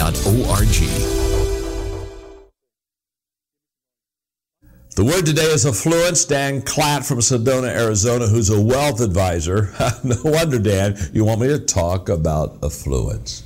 [4.96, 6.24] The word today is affluence.
[6.24, 9.72] Dan Klatt from Sedona, Arizona, who's a wealth advisor.
[10.04, 13.44] no wonder, Dan, you want me to talk about affluence.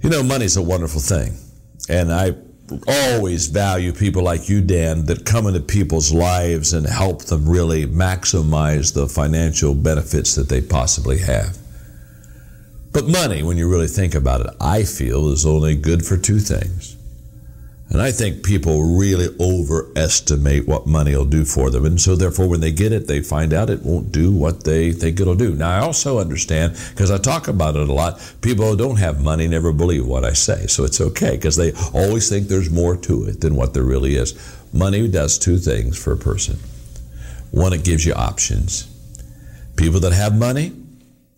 [0.00, 1.36] You know, money's a wonderful thing.
[1.88, 2.34] And I
[2.86, 7.86] always value people like you, Dan, that come into people's lives and help them really
[7.86, 11.56] maximize the financial benefits that they possibly have.
[12.92, 16.38] But money, when you really think about it, I feel is only good for two
[16.38, 16.96] things.
[17.90, 21.86] And I think people really overestimate what money will do for them.
[21.86, 24.92] And so, therefore, when they get it, they find out it won't do what they
[24.92, 25.54] think it'll do.
[25.54, 29.22] Now, I also understand, because I talk about it a lot, people who don't have
[29.22, 30.66] money never believe what I say.
[30.66, 34.16] So it's okay, because they always think there's more to it than what there really
[34.16, 34.34] is.
[34.70, 36.58] Money does two things for a person
[37.50, 38.86] one, it gives you options.
[39.76, 40.72] People that have money,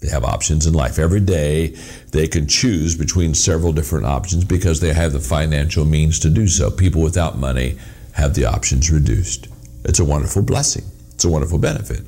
[0.00, 0.98] they have options in life.
[0.98, 1.76] Every day,
[2.12, 6.48] they can choose between several different options because they have the financial means to do
[6.48, 6.70] so.
[6.70, 7.76] People without money
[8.12, 9.48] have the options reduced.
[9.84, 12.02] It's a wonderful blessing, it's a wonderful benefit.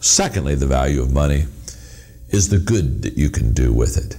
[0.00, 1.44] Secondly, the value of money
[2.30, 4.16] is the good that you can do with it.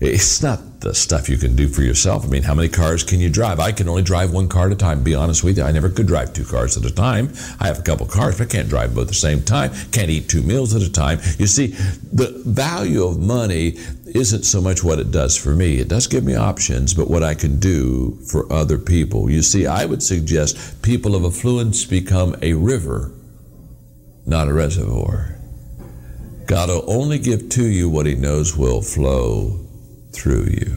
[0.00, 2.24] It's not the stuff you can do for yourself.
[2.24, 3.60] I mean, how many cars can you drive?
[3.60, 5.04] I can only drive one car at a time.
[5.04, 7.34] Be honest with you, I never could drive two cars at a time.
[7.60, 9.72] I have a couple cars, but I can't drive both at the same time.
[9.92, 11.20] Can't eat two meals at a time.
[11.38, 15.80] You see, the value of money isn't so much what it does for me.
[15.80, 19.30] It does give me options, but what I can do for other people.
[19.30, 23.12] You see, I would suggest people of affluence become a river,
[24.24, 25.36] not a reservoir.
[26.46, 29.66] God will only give to you what He knows will flow
[30.12, 30.76] through you.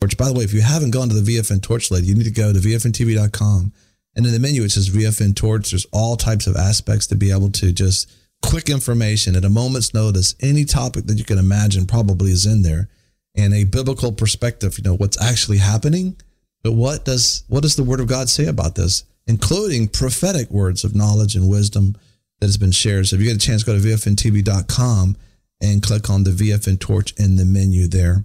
[0.00, 2.30] Which, by the way, if you haven't gone to the VFN Torch you need to
[2.30, 3.72] go to VFNTV.com.
[4.16, 5.70] And in the menu, it says VFN Torch.
[5.70, 8.10] There's all types of aspects to be able to just
[8.42, 10.34] quick information at a moment's notice.
[10.40, 12.88] Any topic that you can imagine probably is in there.
[13.36, 16.16] And a biblical perspective, you know, what's actually happening.
[16.62, 20.84] But what does what does the Word of God say about this, including prophetic words
[20.84, 21.96] of knowledge and wisdom
[22.40, 23.06] that has been shared?
[23.06, 25.16] So if you get a chance, go to VFNTV.com
[25.62, 28.24] and click on the VFN Torch in the menu there.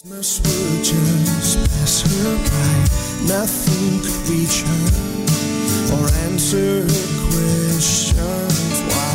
[0.00, 2.72] Christmas would just pass her by.
[3.28, 8.80] Nothing could reach her or answer her questions.
[8.88, 9.12] Why?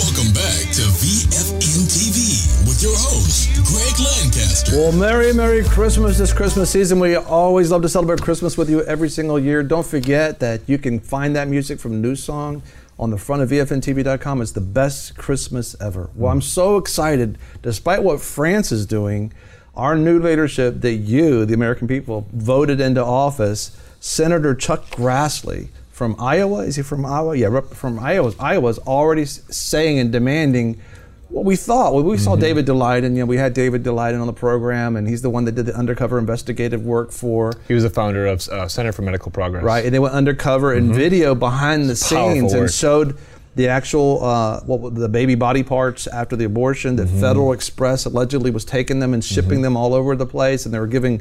[0.00, 4.76] Welcome back to VFN TV with your host, Greg Lancaster.
[4.78, 6.98] Well, Merry, Merry Christmas this Christmas season.
[6.98, 9.62] We always love to celebrate Christmas with you every single year.
[9.62, 12.62] Don't forget that you can find that music from New Song
[12.98, 14.40] on the front of VFNTV.com.
[14.40, 16.08] It's the best Christmas ever.
[16.14, 19.34] Well, I'm so excited, despite what France is doing.
[19.76, 26.16] Our new leadership that you, the American people, voted into office, Senator Chuck Grassley from
[26.18, 27.36] Iowa, is he from Iowa?
[27.36, 28.32] Yeah, from Iowa.
[28.38, 30.80] Iowa's already saying and demanding
[31.28, 31.94] what we thought.
[31.94, 33.12] Well, we saw David Daleiden.
[33.14, 35.64] You know, we had David Daleiden on the program, and he's the one that did
[35.66, 37.54] the undercover investigative work for.
[37.68, 39.62] He was the founder of uh, Center for Medical Progress.
[39.64, 40.94] Right, and they went undercover in Mhm.
[40.94, 43.16] video behind the Powerful scenes and showed
[43.54, 46.96] the actual uh, what the baby body parts after the abortion.
[46.96, 47.20] That Mhm.
[47.20, 49.62] Federal Express allegedly was taking them and shipping Mm-hmm.
[49.62, 51.20] them all over the place, and they were giving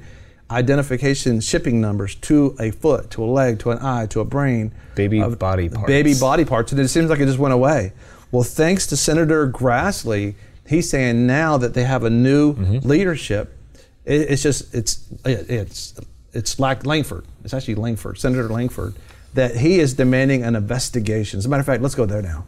[0.49, 4.71] identification shipping numbers to a foot, to a leg, to an eye, to a brain.
[4.95, 5.87] Baby body parts.
[5.87, 7.93] Baby body parts, and it seems like it just went away.
[8.31, 10.35] Well, thanks to Senator Grassley,
[10.67, 12.87] he's saying now that they have a new Mm-hmm.
[12.87, 13.57] leadership.
[14.05, 15.93] It, it's just it's it- it's
[16.33, 17.25] it's like Lankford.
[17.43, 18.93] It's actually Lankford, Senator Lankford,
[19.33, 21.37] that he is demanding an investigation.
[21.37, 22.45] As a matter of fact, let's go there now.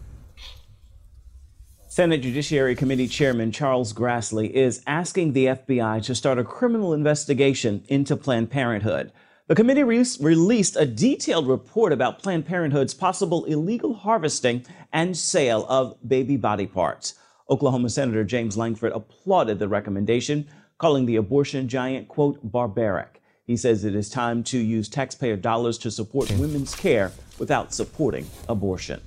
[1.87, 7.83] Senate Judiciary Committee Chairman Charles Grassley is asking the FBI to start a criminal investigation
[7.87, 9.11] into Planned Parenthood.
[9.47, 15.67] The committee re- released a detailed report about Planned Parenthood's possible illegal harvesting and sale
[15.69, 17.13] of baby body parts.
[17.49, 20.47] Oklahoma Senator James Lankford applauded the recommendation,
[20.79, 23.21] calling the abortion giant, quote, barbaric.
[23.45, 28.27] He says it is time to use taxpayer dollars to support women's care without supporting
[28.47, 29.01] abortion.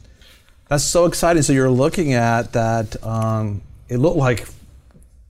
[0.68, 1.42] That's so exciting.
[1.42, 3.02] So you're looking at that.
[3.02, 4.46] Um, it looked like,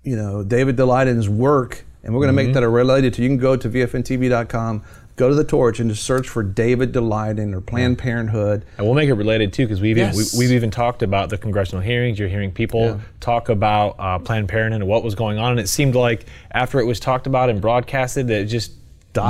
[0.02, 2.46] you know, David Daleiden's work, and we're going to Mhm.
[2.46, 3.22] make that a related to.
[3.22, 4.82] You can go to VFNTV.com,
[5.14, 8.64] go to the torch, and just search for David Daleiden or Planned Parenthood.
[8.76, 10.16] And we'll make it related too, because we've Yes.
[10.16, 12.18] even, we, have even talked about the congressional hearings.
[12.18, 12.96] You're hearing people Yeah.
[13.20, 16.80] talk about uh, Planned Parenthood and what was going on, and it seemed like after
[16.80, 18.72] it was talked about and broadcasted, that it just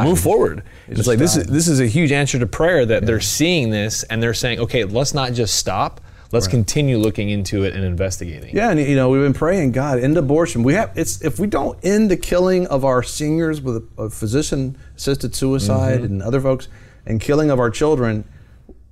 [0.05, 0.59] Moved forward.
[0.59, 3.21] It it's just like this is this is a huge answer to prayer that they're
[3.21, 6.01] seeing this and they're saying, okay, let's not just stop.
[6.33, 6.51] Let's Right.
[6.53, 8.55] continue looking into it and investigating.
[8.55, 10.65] Yeah, and you know we've been praying, God, end abortion.
[10.65, 14.11] We have it's if we don't end the killing of our seniors with a, a
[14.11, 16.05] physician-assisted suicide Mhm.
[16.05, 16.69] and other folks,
[17.07, 18.25] and killing of our children,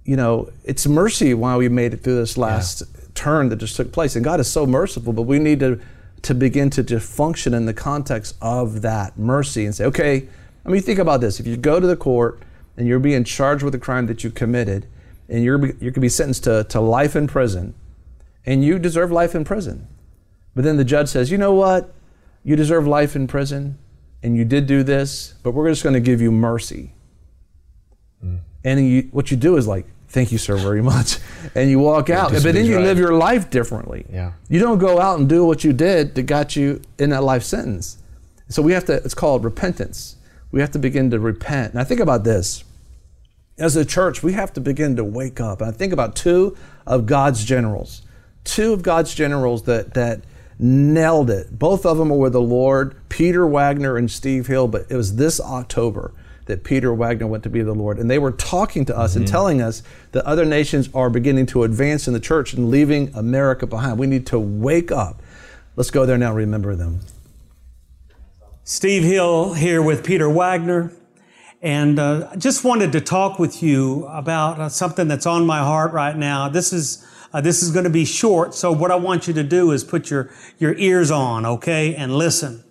[0.05, 2.83] you know, it's mercy why we made it through this last
[3.15, 4.15] turn that just took place.
[4.17, 5.81] And God is so merciful, but we need to
[6.23, 10.27] to begin to just function in the context of that mercy and say, okay,
[10.65, 12.43] I mean, think about this: if you go to the court
[12.77, 14.87] and you're being charged with a crime that you committed,
[15.29, 17.75] and you're you could be sentenced to, to life in prison,
[18.47, 19.87] and you deserve life in prison.
[20.55, 21.93] But then the judge says, you know what?
[22.45, 23.79] You deserve life in prison,
[24.23, 26.93] and you did do this, but we're just going to give you mercy.
[28.65, 31.19] And you, what you do is like, thank you, sir, very much.
[31.55, 32.33] And you walk out.
[32.33, 32.85] But then you right.
[32.85, 34.07] live your life differently.
[34.11, 34.33] Yeah.
[34.49, 37.43] You don't go out and do what you did that got you in that life
[37.43, 37.99] sentence.
[38.49, 40.17] So we have to, it's called repentance.
[40.55, 41.73] We have to begin to repent.
[41.73, 42.63] And I think about this.
[43.59, 45.61] As a church, we have to begin to wake up.
[45.61, 48.03] And I think about two of God's generals.
[48.45, 50.21] Two of God's generals that that
[50.57, 51.59] nailed it.
[51.59, 55.41] Both of them were the Lord, Peter Wagner and Steve Hill, but it was this
[55.41, 56.13] October
[56.47, 57.99] that Peter Wagner went to be the Lord.
[57.99, 59.31] And they were talking to us and Mhm.
[59.31, 59.83] telling us
[60.13, 63.99] that other nations are beginning to advance in the church and leaving America behind.
[63.99, 65.21] We need to wake up.
[65.75, 67.01] Let's go there now, remember them.
[68.67, 70.91] Steve Hill here with Peter Wagner.
[71.61, 75.93] And uh, just wanted to talk with you about uh, something that's on my heart
[75.93, 76.49] right now.
[76.49, 79.43] This is uh, this is going to be short, so what I want you to
[79.43, 82.65] do is put your your ears on, okay, and listen,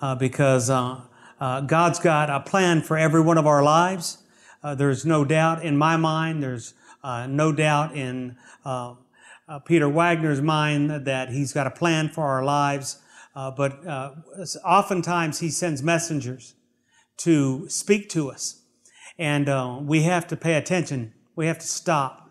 [0.00, 1.00] uh, because uh,
[1.40, 4.18] uh, God's got a plan for every one of our lives.
[4.62, 6.44] There's no doubt in my mind.
[6.44, 8.36] There's no doubt in
[9.64, 13.00] Peter Wagner's mind that he's got a plan for our lives.
[13.34, 14.12] Uh, but uh,
[14.64, 16.54] oftentimes he sends messengers
[17.18, 18.62] to speak to us.
[19.18, 21.12] And uh, we have to pay attention.
[21.36, 22.30] We have to stop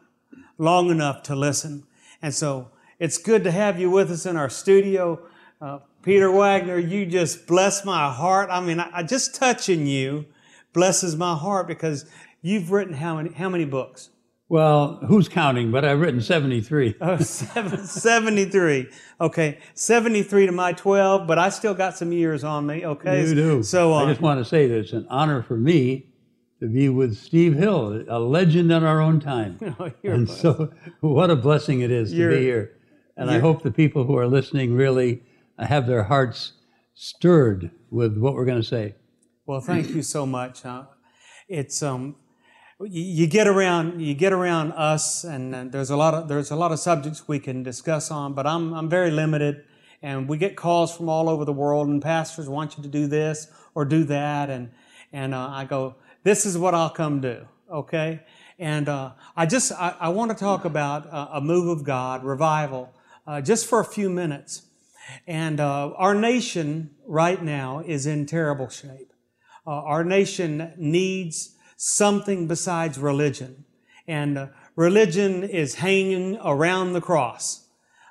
[0.57, 1.83] long enough to listen.
[2.21, 5.19] And so it's good to have you with us in our studio.
[5.61, 8.49] Uh, Peter Wagner, you just bless my heart.
[8.51, 10.25] I mean, I, just touching you
[10.73, 12.05] blesses my heart because
[12.41, 14.09] you've written how many how many books?
[14.49, 15.71] Well, who's counting?
[15.71, 16.95] But I've written 73.
[17.01, 18.87] Oh, seven, 73.
[19.21, 22.83] Okay, 73 to my 12, but I still got some years on me.
[22.85, 23.63] Okay, You do.
[23.63, 26.07] So uh, I just want to say that it's an honor for me
[26.59, 29.59] to be with Steve Hill, a legend in our own time.
[29.79, 32.75] Oh, and so, what a blessing it is to You're- be here.
[33.15, 35.21] And I hope the people who are listening really
[35.59, 36.53] have their hearts
[36.93, 38.95] stirred with what we're going to say.
[39.45, 40.65] Well, thank you so much.
[40.65, 40.83] Uh,
[41.49, 42.15] it's um,
[42.86, 46.55] you, get around you get around us, and uh, there's a lot of there's a
[46.55, 49.65] lot of subjects we can discuss on, but I'm I'm very limited,
[50.01, 53.07] and we get calls from all over the world, and pastors want you to do
[53.07, 54.71] this or do that, and
[55.11, 58.21] and uh, I go, this is what I'll come do, okay?
[58.57, 62.23] And uh, I just I, I want to talk about uh, a move of God,
[62.23, 62.93] revival,
[63.27, 64.63] uh, just for a few minutes.
[65.27, 69.11] And uh, our nation right now is in terrible shape.
[69.65, 73.63] Uh, our nation needs something besides religion.
[74.05, 77.67] And uh, religion is hanging around the cross.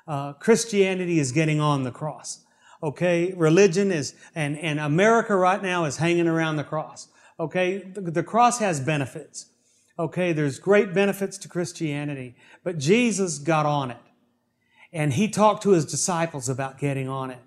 [0.07, 2.43] Uh, Christianity is getting on the cross.
[2.81, 7.09] Okay, religion is, and, and America right now is hanging around the cross.
[7.39, 9.51] Okay, the, the cross has benefits.
[9.99, 14.01] Okay, there's great benefits to Christianity, but Jesus got on it.
[14.91, 17.41] And he talked to his disciples about getting on it.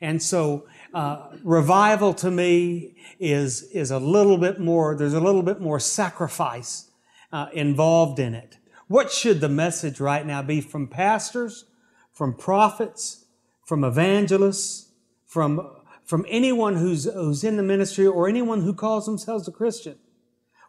[0.00, 5.42] And so, uh, revival to me is, is a little bit more, there's a little
[5.42, 6.90] bit more sacrifice
[7.32, 8.58] uh, involved in it.
[8.86, 11.64] What should the message right now be from pastors,
[12.12, 13.24] from prophets,
[13.64, 14.92] from evangelists,
[15.26, 15.74] from,
[16.04, 19.96] from anyone who's, who's in the ministry or anyone who calls themselves a Christian?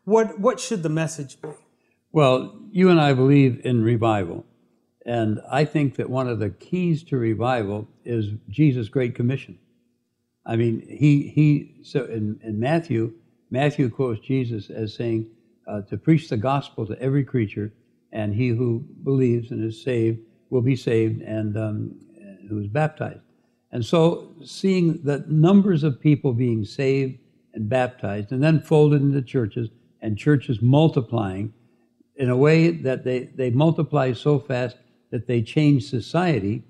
[0.05, 1.49] What, what should the message be?
[2.11, 4.45] Well, you and I believe in revival.
[5.05, 9.59] And I think that one of the keys to revival is Jesus' Great Commission.
[10.45, 13.13] I mean, he, he so in, in Matthew,
[13.51, 15.27] Matthew quotes Jesus as saying,
[15.67, 17.73] uh, to preach the gospel to every creature,
[18.11, 21.95] and he who believes and is saved will be saved, and um,
[22.47, 23.21] who is baptized.
[23.71, 27.17] And so, seeing the numbers of people being saved
[27.53, 29.69] and baptized, and then folded into churches,
[30.01, 31.53] and churches multiplying
[32.15, 34.77] in a way that they, they multiply so fast
[35.15, 36.61] that they change society,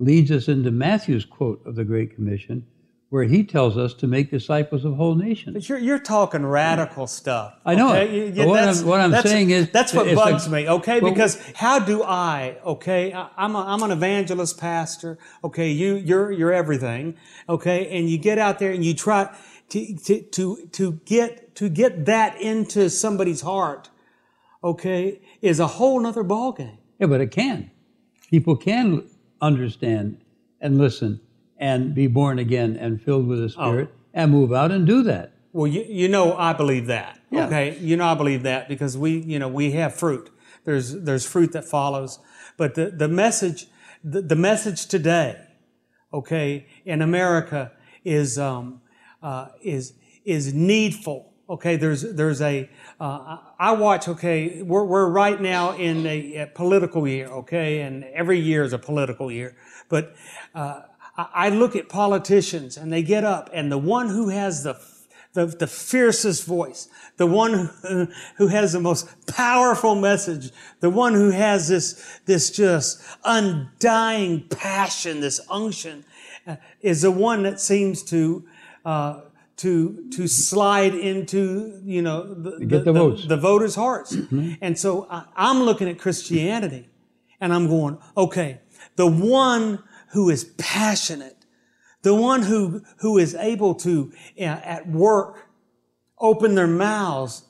[0.00, 2.66] leads us into Matthew's quote of the Great Commission,
[3.10, 5.54] where he tells us to make disciples of whole nations.
[5.54, 7.54] But you're, you're talking radical stuff.
[7.64, 8.08] I know okay?
[8.08, 8.10] it.
[8.36, 10.68] You- you- what that's- I'm- what I'm saying is that's what bugs a- me.
[10.68, 12.56] Okay, Well, because how do I?
[12.64, 15.16] Okay, I- I'm a, I'm an evangelist pastor.
[15.44, 17.14] Okay, you you're you're everything.
[17.48, 19.32] Okay, and you get out there and you try
[19.68, 23.90] to to to, to get to get that into somebody's heart.
[24.64, 26.78] Okay, is a whole nother ballgame.
[26.98, 27.70] Yeah, but it can.
[28.32, 29.04] People can
[29.42, 30.18] understand
[30.62, 31.20] and listen
[31.58, 33.68] and be born again and filled with the Oh.
[33.70, 35.34] Spirit and move out and do that.
[35.52, 37.20] Well, you, you know, I believe that.
[37.30, 37.46] Yeah.
[37.46, 40.30] Okay, you know, I believe that because we, you know, we have fruit.
[40.64, 42.20] There's there's fruit that follows,
[42.56, 43.66] but the the message,
[44.02, 45.38] the, the message today,
[46.14, 47.72] okay, in America
[48.02, 48.80] is um,
[49.22, 49.92] uh, is
[50.24, 51.31] is needful.
[51.50, 52.70] Okay, there's there's a
[53.00, 54.08] uh, I watch.
[54.08, 57.26] Okay, we're we're right now in a, a political year.
[57.26, 59.56] Okay, and every year is a political year,
[59.88, 60.14] but.
[60.54, 60.82] Uh,
[61.14, 64.80] I I look at politicians and they get up, and the one who has the
[65.32, 71.14] the, the fiercest voice, the one who, who has the most powerful message, the one
[71.14, 76.04] who has this, this just undying passion, this unction,
[76.46, 78.44] uh, is the one that seems to,
[78.84, 79.20] uh,
[79.58, 83.26] to, to slide into, you know, the, Get the votes.
[83.26, 84.16] the voters' hearts.
[84.60, 86.88] And so I, I'm looking at Christianity
[87.40, 88.60] and I'm going, okay,
[88.96, 89.82] the one
[90.12, 91.44] who is passionate,
[92.02, 95.48] the one who, who is able to, uh, at work,
[96.18, 97.44] open their mouths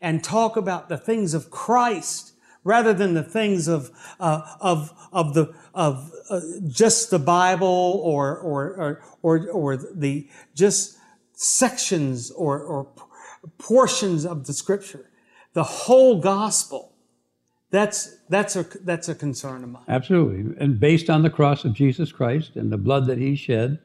[0.00, 2.32] and talk about the things of Christ
[2.64, 3.90] rather than the things of,
[4.20, 10.28] uh, of, of the, of uh, just the Bible or, or, or, or, or the
[10.54, 10.98] just
[11.42, 12.86] sections or, or
[13.58, 15.10] portions of the scripture.
[15.54, 16.92] The whole gospel.
[17.70, 19.82] That's, that's a, that's a concern of mine.
[19.88, 20.54] Absolutely.
[20.58, 23.80] And based on the cross of Jesus Christ and the blood that he shed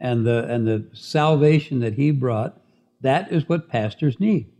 [0.00, 2.60] and the, and the salvation that he brought,
[3.00, 4.50] that is what pastors need.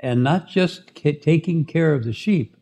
[0.00, 2.56] And not just ca- taking care of the sheep,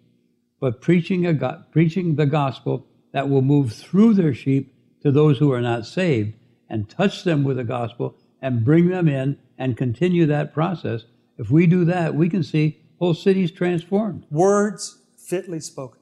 [0.61, 5.39] but preaching, a go- preaching the gospel that will move through their sheep to those
[5.39, 6.35] who are not saved
[6.69, 11.05] and touch them with the gospel and bring them in and continue that process.
[11.39, 14.25] If we do that, we can see whole cities transformed.
[14.31, 16.01] Words fitly spoken.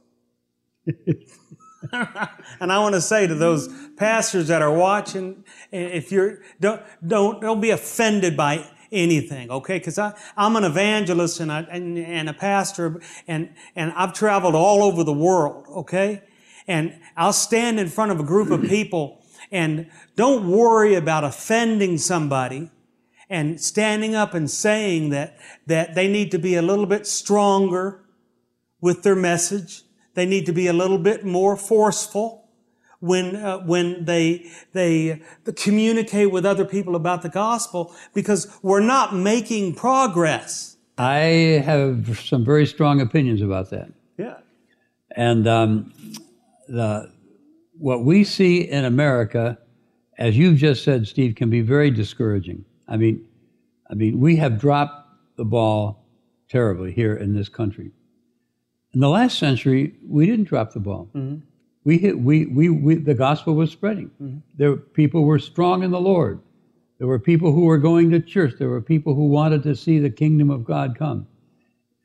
[1.93, 7.41] and I want to say to those pastors that are watching, if you're don't don't
[7.41, 9.79] don't be offended by anything, okay?
[9.79, 14.55] Because I I'm an evangelist and I and, and a pastor, and and I've traveled
[14.55, 16.23] all over the world, okay?
[16.67, 21.99] And I'll stand in front of a group of people, and don't worry about offending
[21.99, 22.71] somebody
[23.29, 25.37] and standing up and saying that
[25.67, 28.05] that they need to be a little bit stronger
[28.81, 29.83] with their message.
[30.15, 32.49] They need to be a little bit more forceful
[33.01, 35.23] when uh, when they they
[35.57, 40.77] communicate with other people about the gospel because we're not making progress.
[40.97, 43.93] I have some very strong opinions about that.
[44.17, 44.37] Yeah.
[45.17, 45.93] And um,
[46.69, 47.11] the,
[47.79, 49.59] what we see in America,
[50.19, 52.65] as you've just said, Steve, can be very discouraging.
[52.89, 53.25] I mean,
[53.91, 56.05] I mean, we have dropped the ball
[56.49, 57.91] terribly here in this country.
[58.93, 61.09] In the last century, we didn't drop the ball.
[61.15, 61.43] Mhm.
[61.85, 64.11] We, hit, we, we, we, the gospel was spreading.
[64.23, 64.39] Mm-hmm.
[64.57, 66.41] There, people were strong in the Lord.
[66.99, 68.55] There were people who were going to church.
[68.59, 71.27] There were people who wanted to see the kingdom of God come.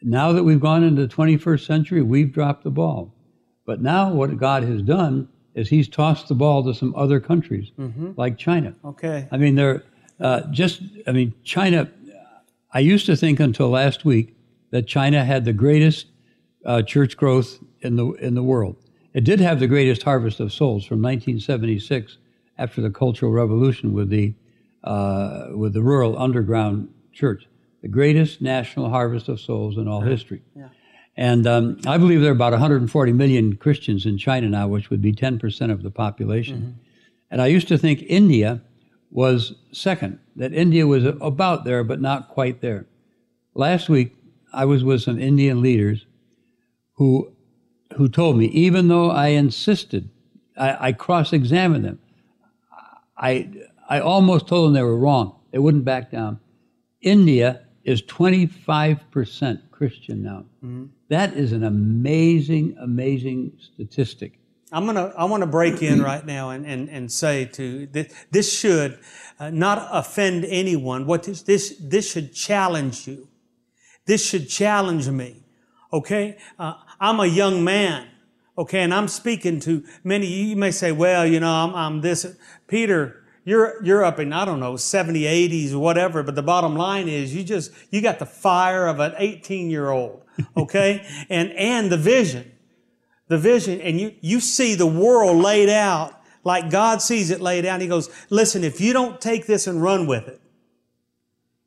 [0.02, 3.14] Now that we've gone into the 21st century, we've dropped the ball.
[3.66, 7.72] But now what God has done is He's tossed the ball to some other countries,
[7.78, 8.18] Mhm.
[8.18, 8.74] like China.
[8.84, 9.28] Okay.
[9.32, 9.84] I mean, they're
[10.20, 11.90] uh, just, I mean, China,
[12.74, 14.36] I used to think until last week
[14.72, 16.08] that China had the greatest
[16.66, 18.76] uh, church growth in the, in the world.
[19.14, 22.18] It did have the greatest harvest of souls from 1976
[22.58, 24.34] after the Cultural Revolution with the,
[24.84, 27.48] uh, with the rural underground church.
[27.82, 30.42] The greatest national harvest of souls in all history.
[31.20, 35.02] And um, I believe there are about 140 million Christians in China now, which would
[35.02, 36.80] be 10% of the population.
[37.30, 38.62] And I used to think India
[39.12, 42.86] was second, that India was about there, but not quite there.
[43.54, 44.16] Last week,
[44.54, 46.06] I was with some Indian leaders
[46.94, 47.34] who,
[47.98, 50.10] who told me, even though I insisted,
[50.56, 52.00] I, I cross examined them,
[53.18, 53.50] I,
[53.90, 55.36] I almost told them they were wrong.
[55.52, 56.40] They wouldn't back down.
[57.02, 60.44] India is 25% Christian now.
[60.62, 60.90] Mhm.
[61.08, 64.32] That is an amazing, amazing statistic.
[64.74, 68.14] I'm gonna I want to break in right now and, and, and say to this,
[68.30, 69.00] this should
[69.40, 71.06] uh, not offend anyone.
[71.06, 73.30] What this, this this should challenge you.
[74.06, 75.44] This should challenge me.
[75.94, 78.08] Okay, uh, I'm a young man.
[78.58, 80.28] Okay, and I'm speaking to many.
[80.28, 82.26] You may say, well, you know, I'm, I'm this.
[82.68, 86.24] Peter, you're you're up in I don't know 70, 80s, whatever.
[86.24, 89.90] But the bottom line is, you just you got the fire of an 18 year
[89.90, 90.24] old.
[90.56, 92.52] Okay, and and the vision
[93.30, 97.66] the vision and you, you see the world laid out like God sees it laid
[97.66, 97.80] out.
[97.80, 100.42] He goes, listen, if you don't take this and run with it,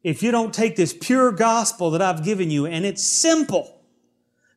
[0.02, 3.81] if you don't take this pure gospel that I've given you, and it's simple,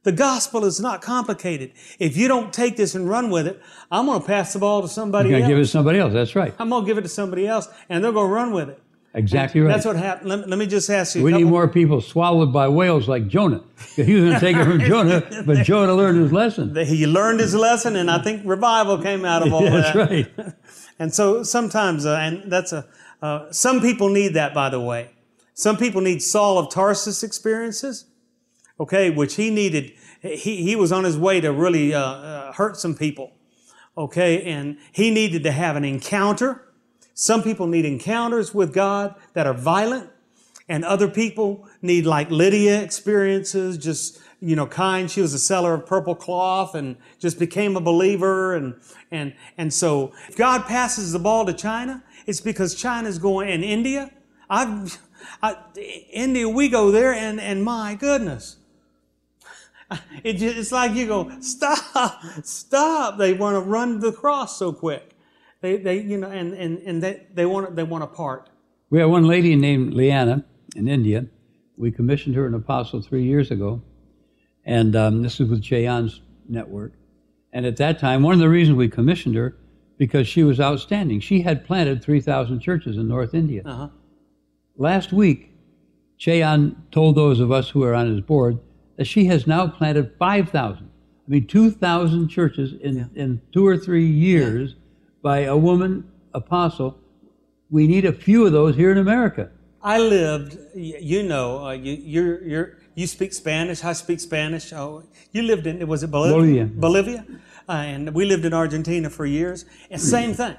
[0.06, 1.72] the gospel is not complicated.
[2.00, 3.60] If you don't take this and run with it,
[3.92, 5.50] I'm going to pass the ball to somebody You're going else.
[5.50, 6.14] to give it to somebody else.
[6.14, 6.54] That's right.
[6.60, 8.82] I'm going to give it to somebody else, and they're going to run with it.
[9.16, 9.74] Exactly right.
[9.74, 10.30] That's what happened.
[10.30, 11.24] Let, let me just ask you.
[11.24, 13.64] we need more people swallowed by whales like Jonah.
[13.96, 16.76] He was going to take it from Jonah, but Jonah learned his lesson.
[16.86, 20.10] He learned his lesson, and I think revival came out of all That's that.
[20.10, 20.54] That's right.
[21.00, 22.86] and so sometimes, uh, and that's a,
[23.22, 25.10] uh, some people need that, by the way.
[25.56, 28.06] Some people need Saul of Tarsus experiences,
[28.80, 29.94] okay, which he needed.
[30.22, 33.34] He, he was on his way to really uh, uh, hurt some people,
[33.98, 36.62] okay, and he needed to have an encounter.
[37.14, 40.10] Some people need encounters with God that are violent,
[40.68, 45.10] and other people need like Lydia experiences, just you know, kind.
[45.10, 48.76] She was a seller of purple cloth and just became a believer, and
[49.12, 53.64] and and so if God passes the ball to China, it's because China's going and
[53.64, 54.12] India.
[54.50, 55.00] I've
[55.42, 55.58] I,
[56.12, 58.58] India, we go there, and and my goodness,
[60.24, 63.18] it just, it's like you go stop, stop.
[63.18, 65.16] They want to run the cross so quick.
[65.62, 68.50] They they you know, and and and they they want they want a part.
[68.90, 71.26] We had one lady named Leanna in India.
[71.78, 73.82] We commissioned her an apostle three years ago,
[74.64, 76.94] and um, this is with Che Ahn's network.
[77.52, 79.58] And at that time, one of the reasons we commissioned her
[79.98, 81.20] because she was outstanding.
[81.20, 83.62] She had planted 3,000 churches in North India.
[83.66, 83.90] Uh-huh.
[84.78, 85.52] Last week,
[86.18, 88.60] Cheyenne told those of us who are on his board
[88.98, 90.90] that she has now planted 5,000.
[91.28, 94.76] I mean, 2,000 churches in, in two or three years
[95.22, 97.00] by a woman apostle.
[97.72, 99.50] We need a few of those here in America.
[99.82, 103.84] I lived, you know, uh, you you're, you're, you speak Spanish.
[103.84, 104.74] I speak Spanish.
[104.74, 106.66] Oh, you lived in was it Bolivia?
[106.66, 106.66] Bolivia.
[106.66, 107.26] Bolivia,
[107.70, 109.66] uh, and we lived in Argentina for years.
[109.92, 110.56] And same thing.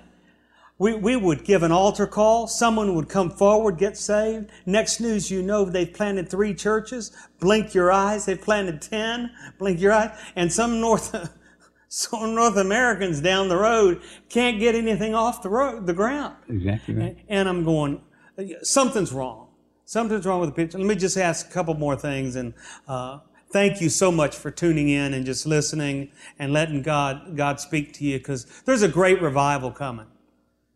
[0.78, 2.46] We, we would give an altar call.
[2.46, 4.50] Someone would come forward, get saved.
[4.66, 7.12] Next news, you know, they've planted three churches.
[7.40, 8.26] Blink your eyes.
[8.26, 9.30] They've planted ten.
[9.58, 10.10] Blink your eyes.
[10.36, 11.14] And some North,
[11.88, 16.36] some North Americans down the road can't get anything off the road, the ground.
[16.48, 17.16] Exactly right.
[17.28, 18.02] And I'm going,
[18.62, 19.48] something's wrong.
[19.86, 20.78] Something's wrong with the picture.
[20.78, 22.34] Let me just ask a couple more things.
[22.34, 22.54] And
[22.88, 23.20] uh,
[23.52, 27.92] thank you so much for tuning in and just listening and letting God God speak
[27.94, 30.06] to you because there's a great revival coming,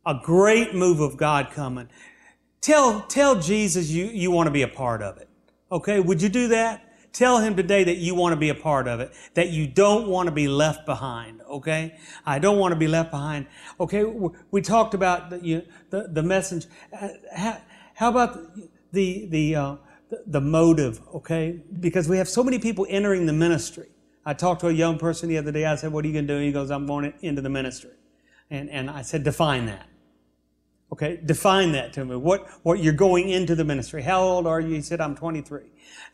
[0.06, 1.88] a great move of God coming.
[2.60, 5.28] Tell tell Jesus you you want to be a part of it.
[5.72, 6.90] Okay, would you do that?
[7.12, 10.06] Tell him today that you want to be a part of it, that you don't
[10.06, 11.98] want to be left behind, okay?
[12.24, 13.46] I don't want to be left behind.
[13.80, 14.04] Okay,
[14.50, 16.66] we talked about the, you, the, the message.
[16.92, 17.08] Uh,
[17.94, 18.38] How, about
[18.92, 19.76] the, the, uh,
[20.26, 21.60] the motive, okay?
[21.80, 23.88] Because we have so many people entering the ministry.
[24.24, 25.64] I talked to a young person the other day.
[25.64, 26.40] I said, What are you going to do?
[26.40, 27.90] He goes, I'm going into the ministry.
[28.50, 29.89] And, and I said, Define that.
[30.92, 32.16] Okay, define that to me.
[32.16, 34.02] What, what you're going into the ministry.
[34.02, 34.74] How old are you?
[34.74, 35.62] He said, I'm 23.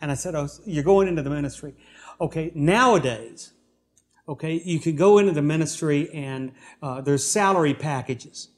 [0.01, 1.75] And I said, Oh, you're going into the ministry.
[2.21, 3.53] Okay, nowadays,
[4.29, 6.53] Okay, you can go into the ministry and
[6.83, 8.49] uh, there's salary packages.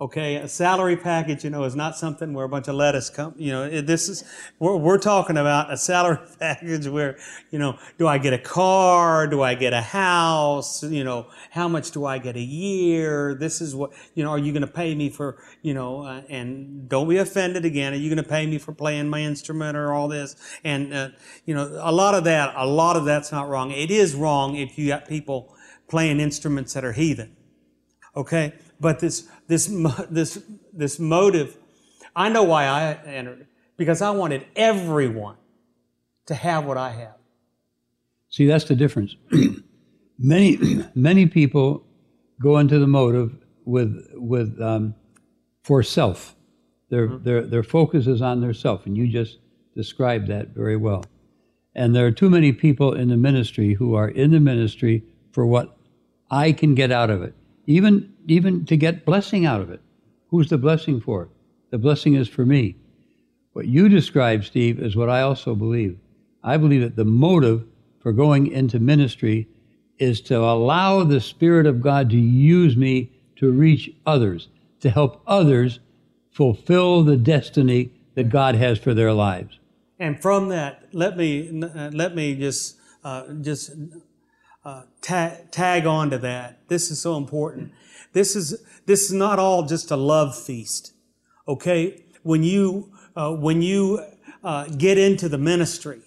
[0.00, 3.34] Okay, a salary package, you know, is not something where a bunch of lettuce come.
[3.36, 4.22] You know, this is
[4.60, 7.18] we're, we're talking about a salary package where,
[7.50, 9.26] you know, do I get a car?
[9.26, 10.84] Do I get a house?
[10.84, 13.34] You know, how much do I get a year?
[13.34, 14.30] This is what you know.
[14.30, 16.02] Are you going to pay me for you know?
[16.02, 17.92] Uh, and don't be offended again.
[17.92, 20.36] Are you going to pay me for playing my instrument or all this?
[20.62, 21.08] And uh,
[21.44, 23.72] you know, a lot of that, a lot of that's not wrong.
[23.72, 25.56] It is wrong if you got people
[25.88, 27.34] playing instruments that are heathen.
[28.16, 29.66] Okay, but this this
[30.10, 30.42] this
[30.72, 31.56] this motive,
[32.14, 33.46] I know why I entered
[33.76, 35.36] because I wanted everyone
[36.26, 37.14] to have what I have.
[38.28, 39.16] See, that's the difference.
[40.18, 40.58] many
[40.94, 41.84] many people
[42.40, 44.94] go into the motive with with um,
[45.62, 46.36] for self.
[46.90, 49.38] Their their their focus is on their self, and you just
[49.74, 51.04] described that very well.
[51.74, 55.46] And there are too many people in the ministry who are in the ministry for
[55.46, 55.76] what
[56.30, 57.34] I can get out of it,
[57.68, 59.80] even even to get blessing out of it.
[60.30, 61.28] Who's the blessing for?
[61.70, 62.76] The blessing is for me.
[63.52, 65.98] What you describe, Steve, is what I also believe.
[66.42, 67.64] I believe that the motive
[68.00, 69.48] for going into ministry
[69.98, 74.48] is to allow the Spirit of God to use me to reach others,
[74.80, 75.80] to help others
[76.30, 79.58] fulfill the destiny that God has for their lives.
[79.98, 83.72] And from that, let me uh, let me just uh, just
[84.68, 86.68] uh, tag, tag on to that.
[86.68, 87.72] This is so important.
[88.12, 90.92] This is this is not all just a love feast.
[91.46, 94.04] Okay, when you uh, when you
[94.44, 96.02] uh, get into the ministry,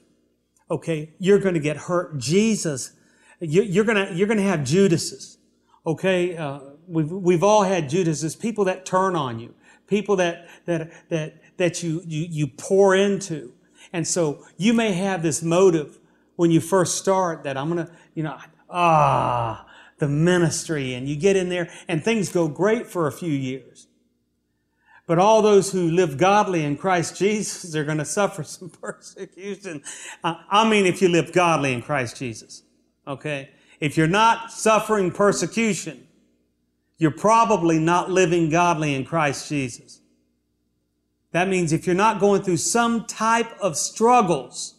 [0.70, 2.20] okay, you're going to get hurt.
[2.20, 2.92] Jesus,
[3.40, 5.40] you, are gonna you're gonna have Judases.
[5.88, 8.36] Okay, uh, we've we've all had Judases.
[8.36, 9.56] People that turn on you.
[9.88, 13.54] People that that that that you you you pour into.
[13.92, 15.98] And so you may have this motive
[16.36, 18.38] when you first start that I'm gonna, you know,
[18.72, 19.68] ah,
[20.00, 23.88] the ministry, and you get in there and things go great for a few years.
[25.08, 29.84] But all those who live godly in Christ Jesus are going to suffer some persecution.
[30.24, 32.64] Uh, I mean, if you live godly in Christ Jesus,
[33.08, 33.50] okay?
[33.80, 36.08] If you're not suffering persecution,
[36.98, 40.02] you're probably not living godly in Christ Jesus.
[41.32, 44.76] That means if you're not going through some type of struggles,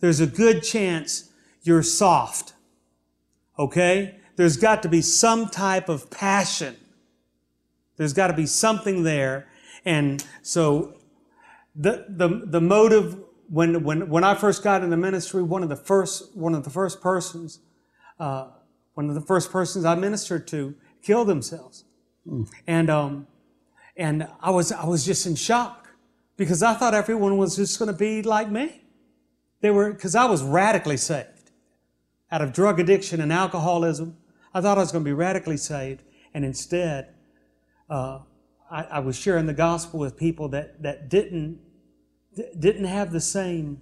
[0.00, 1.30] there's a good chance
[1.62, 2.52] you're soft.
[3.58, 4.16] Okay?
[4.36, 6.76] There's got to be some type of passion.
[7.96, 9.48] There's got to be something there.
[9.84, 10.94] And so
[11.74, 15.68] the, the, the motive, when, when, when I first got in the ministry, one of
[15.68, 17.60] the first, one of the first persons,
[18.20, 18.48] uh,
[18.94, 21.84] one of the first persons I ministered to killed themselves.
[22.26, 22.48] Mm.
[22.66, 23.26] And, um,
[23.96, 25.88] and I was, I was just in shock
[26.36, 28.82] because I thought everyone was just going to be like me.
[29.60, 31.37] They were, because I was radically saved
[32.30, 34.16] out of drug addiction and alcoholism.
[34.52, 36.02] I thought I was going to be radically saved.
[36.34, 37.14] And instead,
[37.88, 38.20] uh,
[38.70, 41.58] I, I, was sharing the gospel with people that, that didn't,
[42.58, 43.80] didn't have the same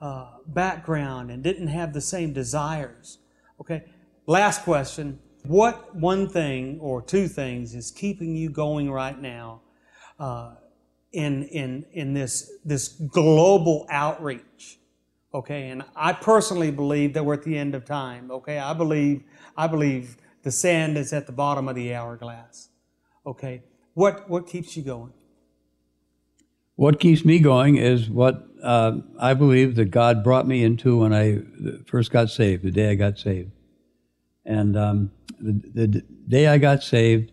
[0.00, 3.18] uh, background and didn't have the same desires.
[3.60, 3.84] Okay.
[4.26, 5.18] Last question.
[5.44, 9.62] What one thing or two things is keeping you going right now
[10.18, 10.54] uh,
[11.12, 14.79] in, in, in this, this global outreach?
[15.32, 18.30] Okay, and I personally believe that we're at the end of time.
[18.30, 19.22] Okay, I believe
[19.56, 22.68] I believe the sand is at the bottom of the hourglass.
[23.24, 23.62] Okay,
[23.94, 25.12] what what keeps you going?
[26.74, 31.12] What keeps me going is what uh, I believe that God brought me into when
[31.12, 31.40] I
[31.86, 33.52] first got saved, the day I got saved.
[34.44, 37.32] And um, the, the, day I got saved,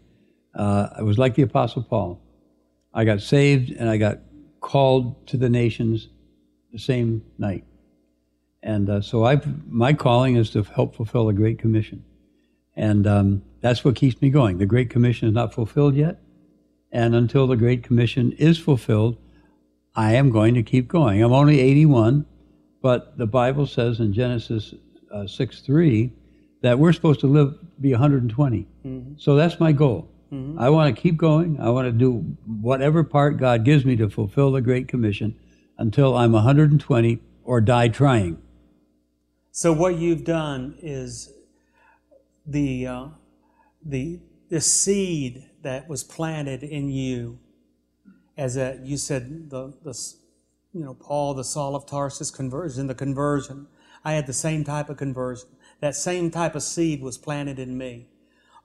[0.53, 2.21] uh, I was like the Apostle Paul.
[2.93, 4.19] I got saved and I got
[4.59, 6.09] called to the nations
[6.73, 7.63] the same night.
[8.63, 12.03] And uh, so i my calling is to help fulfill the Great Commission.
[12.75, 14.57] And um, that's what keeps me going.
[14.57, 16.19] The Great Commission is not fulfilled yet.
[16.91, 19.17] And until the Great Commission is fulfilled,
[19.95, 21.23] I am going to keep going.
[21.23, 22.25] I'm only 81,
[22.81, 24.73] but the Bible says in Genesis
[25.11, 26.13] uh, 6 3
[26.61, 28.67] that we're supposed to live be 120.
[28.85, 29.13] Mm-hmm.
[29.17, 30.09] So that's my goal.
[30.31, 30.59] Mm-hmm.
[30.59, 31.59] I want to keep going.
[31.59, 35.37] I want to do whatever part God gives me to fulfill the Great Commission
[35.77, 38.41] until I'm 120 or die trying.
[39.57, 41.33] So what you've done is
[42.45, 43.07] the uh,
[43.83, 47.39] the the seed that was planted in you,
[48.37, 49.99] as a, you said the the
[50.73, 53.65] you know Paul the Saul of Tarsus conversion the conversion.
[54.05, 55.49] I had the same type of conversion.
[55.79, 58.09] That same type of seed was planted in me.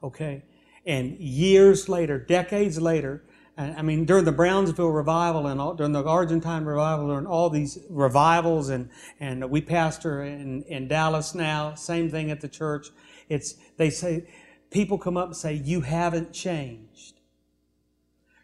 [0.02, 0.44] Okay,
[0.84, 3.24] and years later, decades later,
[3.58, 7.78] I mean, during the Brownsville revival and all, during the Argentine revival and all these
[7.90, 8.88] revivals, and,
[9.20, 12.88] and we pastor in, in Dallas now, same thing at the church.
[13.28, 14.26] It's, they say,
[14.70, 17.20] people come up and say, You haven't changed.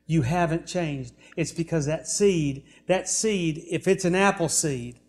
[0.07, 1.15] You haven't changed.
[1.37, 5.01] It's because that seed, that seed, if it's an apple seed,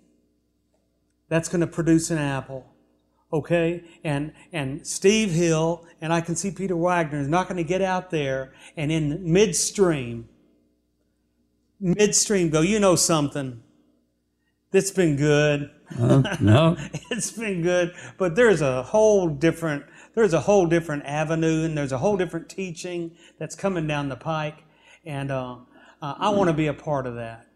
[1.27, 2.65] that's going to produce an apple
[3.31, 3.83] okay?
[4.03, 7.81] And and Steve Hill and I can see Peter Wagner is not going to get
[7.81, 10.27] out there and in midstream,
[11.79, 13.61] midstream go, you know something.
[14.71, 15.71] That's been good.
[15.99, 16.77] Uh, no.
[17.09, 21.91] it's been good, but there's a whole different there's a whole different avenue and there's
[21.91, 24.63] a whole different teaching that's coming down the pike,
[25.05, 25.55] and uh,
[26.01, 27.47] uh, I want to be a part of that.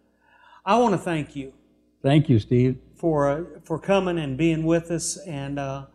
[0.65, 1.53] I want to thank you.
[2.01, 5.85] Thank you, Steve for uh, for coming and being with us and uh,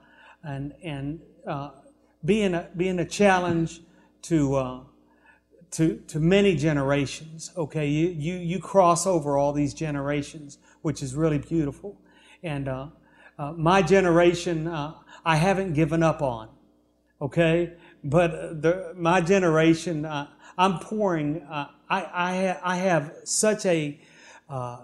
[0.44, 1.70] and and uh,
[2.22, 3.80] being a being a challenge
[4.20, 4.80] to uh,
[5.70, 7.50] to to many generations.
[7.56, 11.98] Okay, you you you cross over all these generations, which is really beautiful.
[12.42, 12.88] And uh,
[13.38, 16.50] uh, my generation, I haven't given up on.
[17.22, 17.72] Okay,
[18.04, 20.04] but the, my generation,
[20.58, 21.42] I'm pouring.
[21.48, 23.98] I I I have such a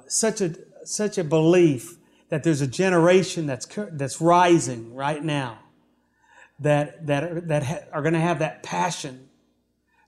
[0.08, 0.54] such a
[0.86, 1.98] such a belief
[2.30, 5.58] that there's a generation that's, that's rising right now
[6.60, 9.28] that, that, that ha- are going to have that passion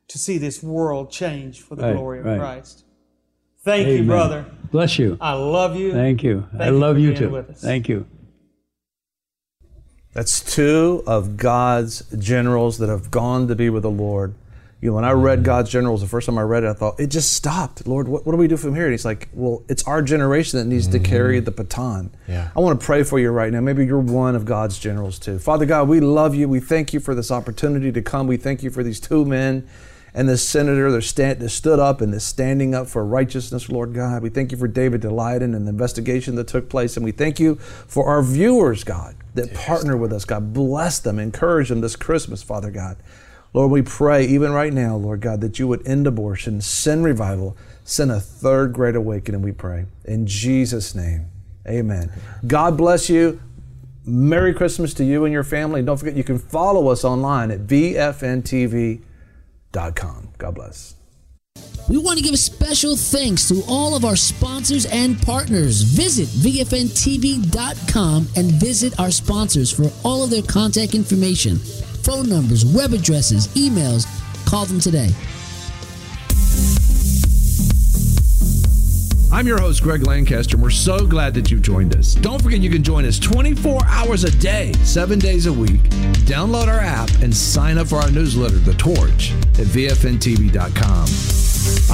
[0.08, 2.38] to see this world change for the right, glory of right.
[2.38, 2.84] Christ.
[3.64, 4.02] Thank Amen.
[4.02, 4.46] you, brother.
[4.70, 5.18] Bless you.
[5.20, 5.92] I love you.
[5.92, 6.46] Thank you.
[6.52, 7.30] Thank I you love for you being too.
[7.30, 7.60] with us.
[7.60, 8.06] Thank you.
[10.12, 14.34] That's two of God's generals that have gone to be with the Lord.
[14.80, 15.46] You know, when I read mm-hmm.
[15.46, 17.86] God's generals the first time I read it, I thought it just stopped.
[17.86, 18.84] Lord, what, what do we do from here?
[18.84, 21.04] And He's like, well, it's our generation that needs to mm-hmm.
[21.04, 22.14] carry the baton.
[22.28, 22.50] Yeah.
[22.54, 23.60] I want to pray for you right now.
[23.60, 25.38] Maybe you're one of God's generals too.
[25.38, 26.48] Father God, we love you.
[26.48, 28.26] We thank you for this opportunity to come.
[28.26, 29.66] We thank you for these two men
[30.12, 33.94] and this senator that, stand, that stood up and is standing up for righteousness, Lord
[33.94, 34.22] God.
[34.22, 36.96] We thank you for David Daleiden and the investigation that took place.
[36.96, 40.24] And we thank you for our viewers, God, that partner with us.
[40.24, 42.96] God, bless them, encourage them this Christmas, Father God.
[43.56, 47.56] Lord, we pray even right now, Lord God, that you would end abortion, send revival,
[47.84, 49.86] send a third great awakening, we pray.
[50.04, 51.30] In Jesus' name,
[51.66, 52.12] amen.
[52.46, 53.40] God bless you.
[54.04, 55.82] Merry Christmas to you and your family.
[55.82, 59.00] Don't forget, you can follow us online at vfntv.com.
[60.36, 60.94] God bless.
[61.88, 65.80] We want to give a special thanks to all of our sponsors and partners.
[65.80, 71.58] Visit VFNTV.com and visit our sponsors for all of their contact information
[72.06, 74.06] phone numbers, web addresses, emails.
[74.46, 75.10] Call them today.
[79.32, 82.14] I'm your host, Greg Lancaster, and we're so glad that you've joined us.
[82.14, 85.82] Don't forget you can join us 24 hours a day, seven days a week.
[86.24, 91.02] Download our app and sign up for our newsletter, The Torch, at VFNTV.com.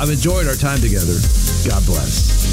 [0.01, 1.15] I've enjoyed our time together.
[1.67, 2.53] God bless.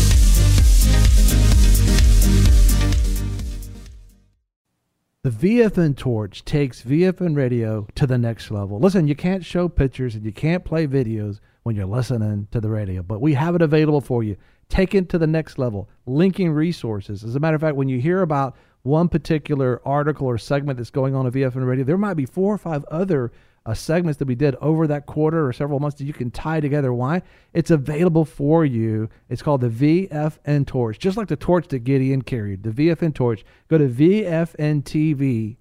[5.21, 8.79] The VFN Torch takes VFN radio to the next level.
[8.79, 12.69] Listen, you can't show pictures and you can't play videos when you're listening to the
[12.69, 14.37] radio, but we have it available for you.
[14.69, 17.25] Take it to the next level, linking resources.
[17.25, 20.89] As a matter of fact, when you hear about one particular article or segment that's
[20.89, 23.33] going on at VFN radio, there might be four or five other
[23.69, 26.59] uh, segments that we did over that quarter or several months that you can tie
[26.59, 26.91] together.
[26.91, 27.21] Why?
[27.53, 29.09] It's available for you.
[29.29, 33.45] It's called the VFN Torch, just like the torch that Gideon carried, the VFN Torch.
[33.67, 35.55] Go to VFNTV.com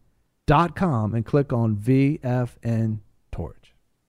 [1.15, 3.01] and click on VFN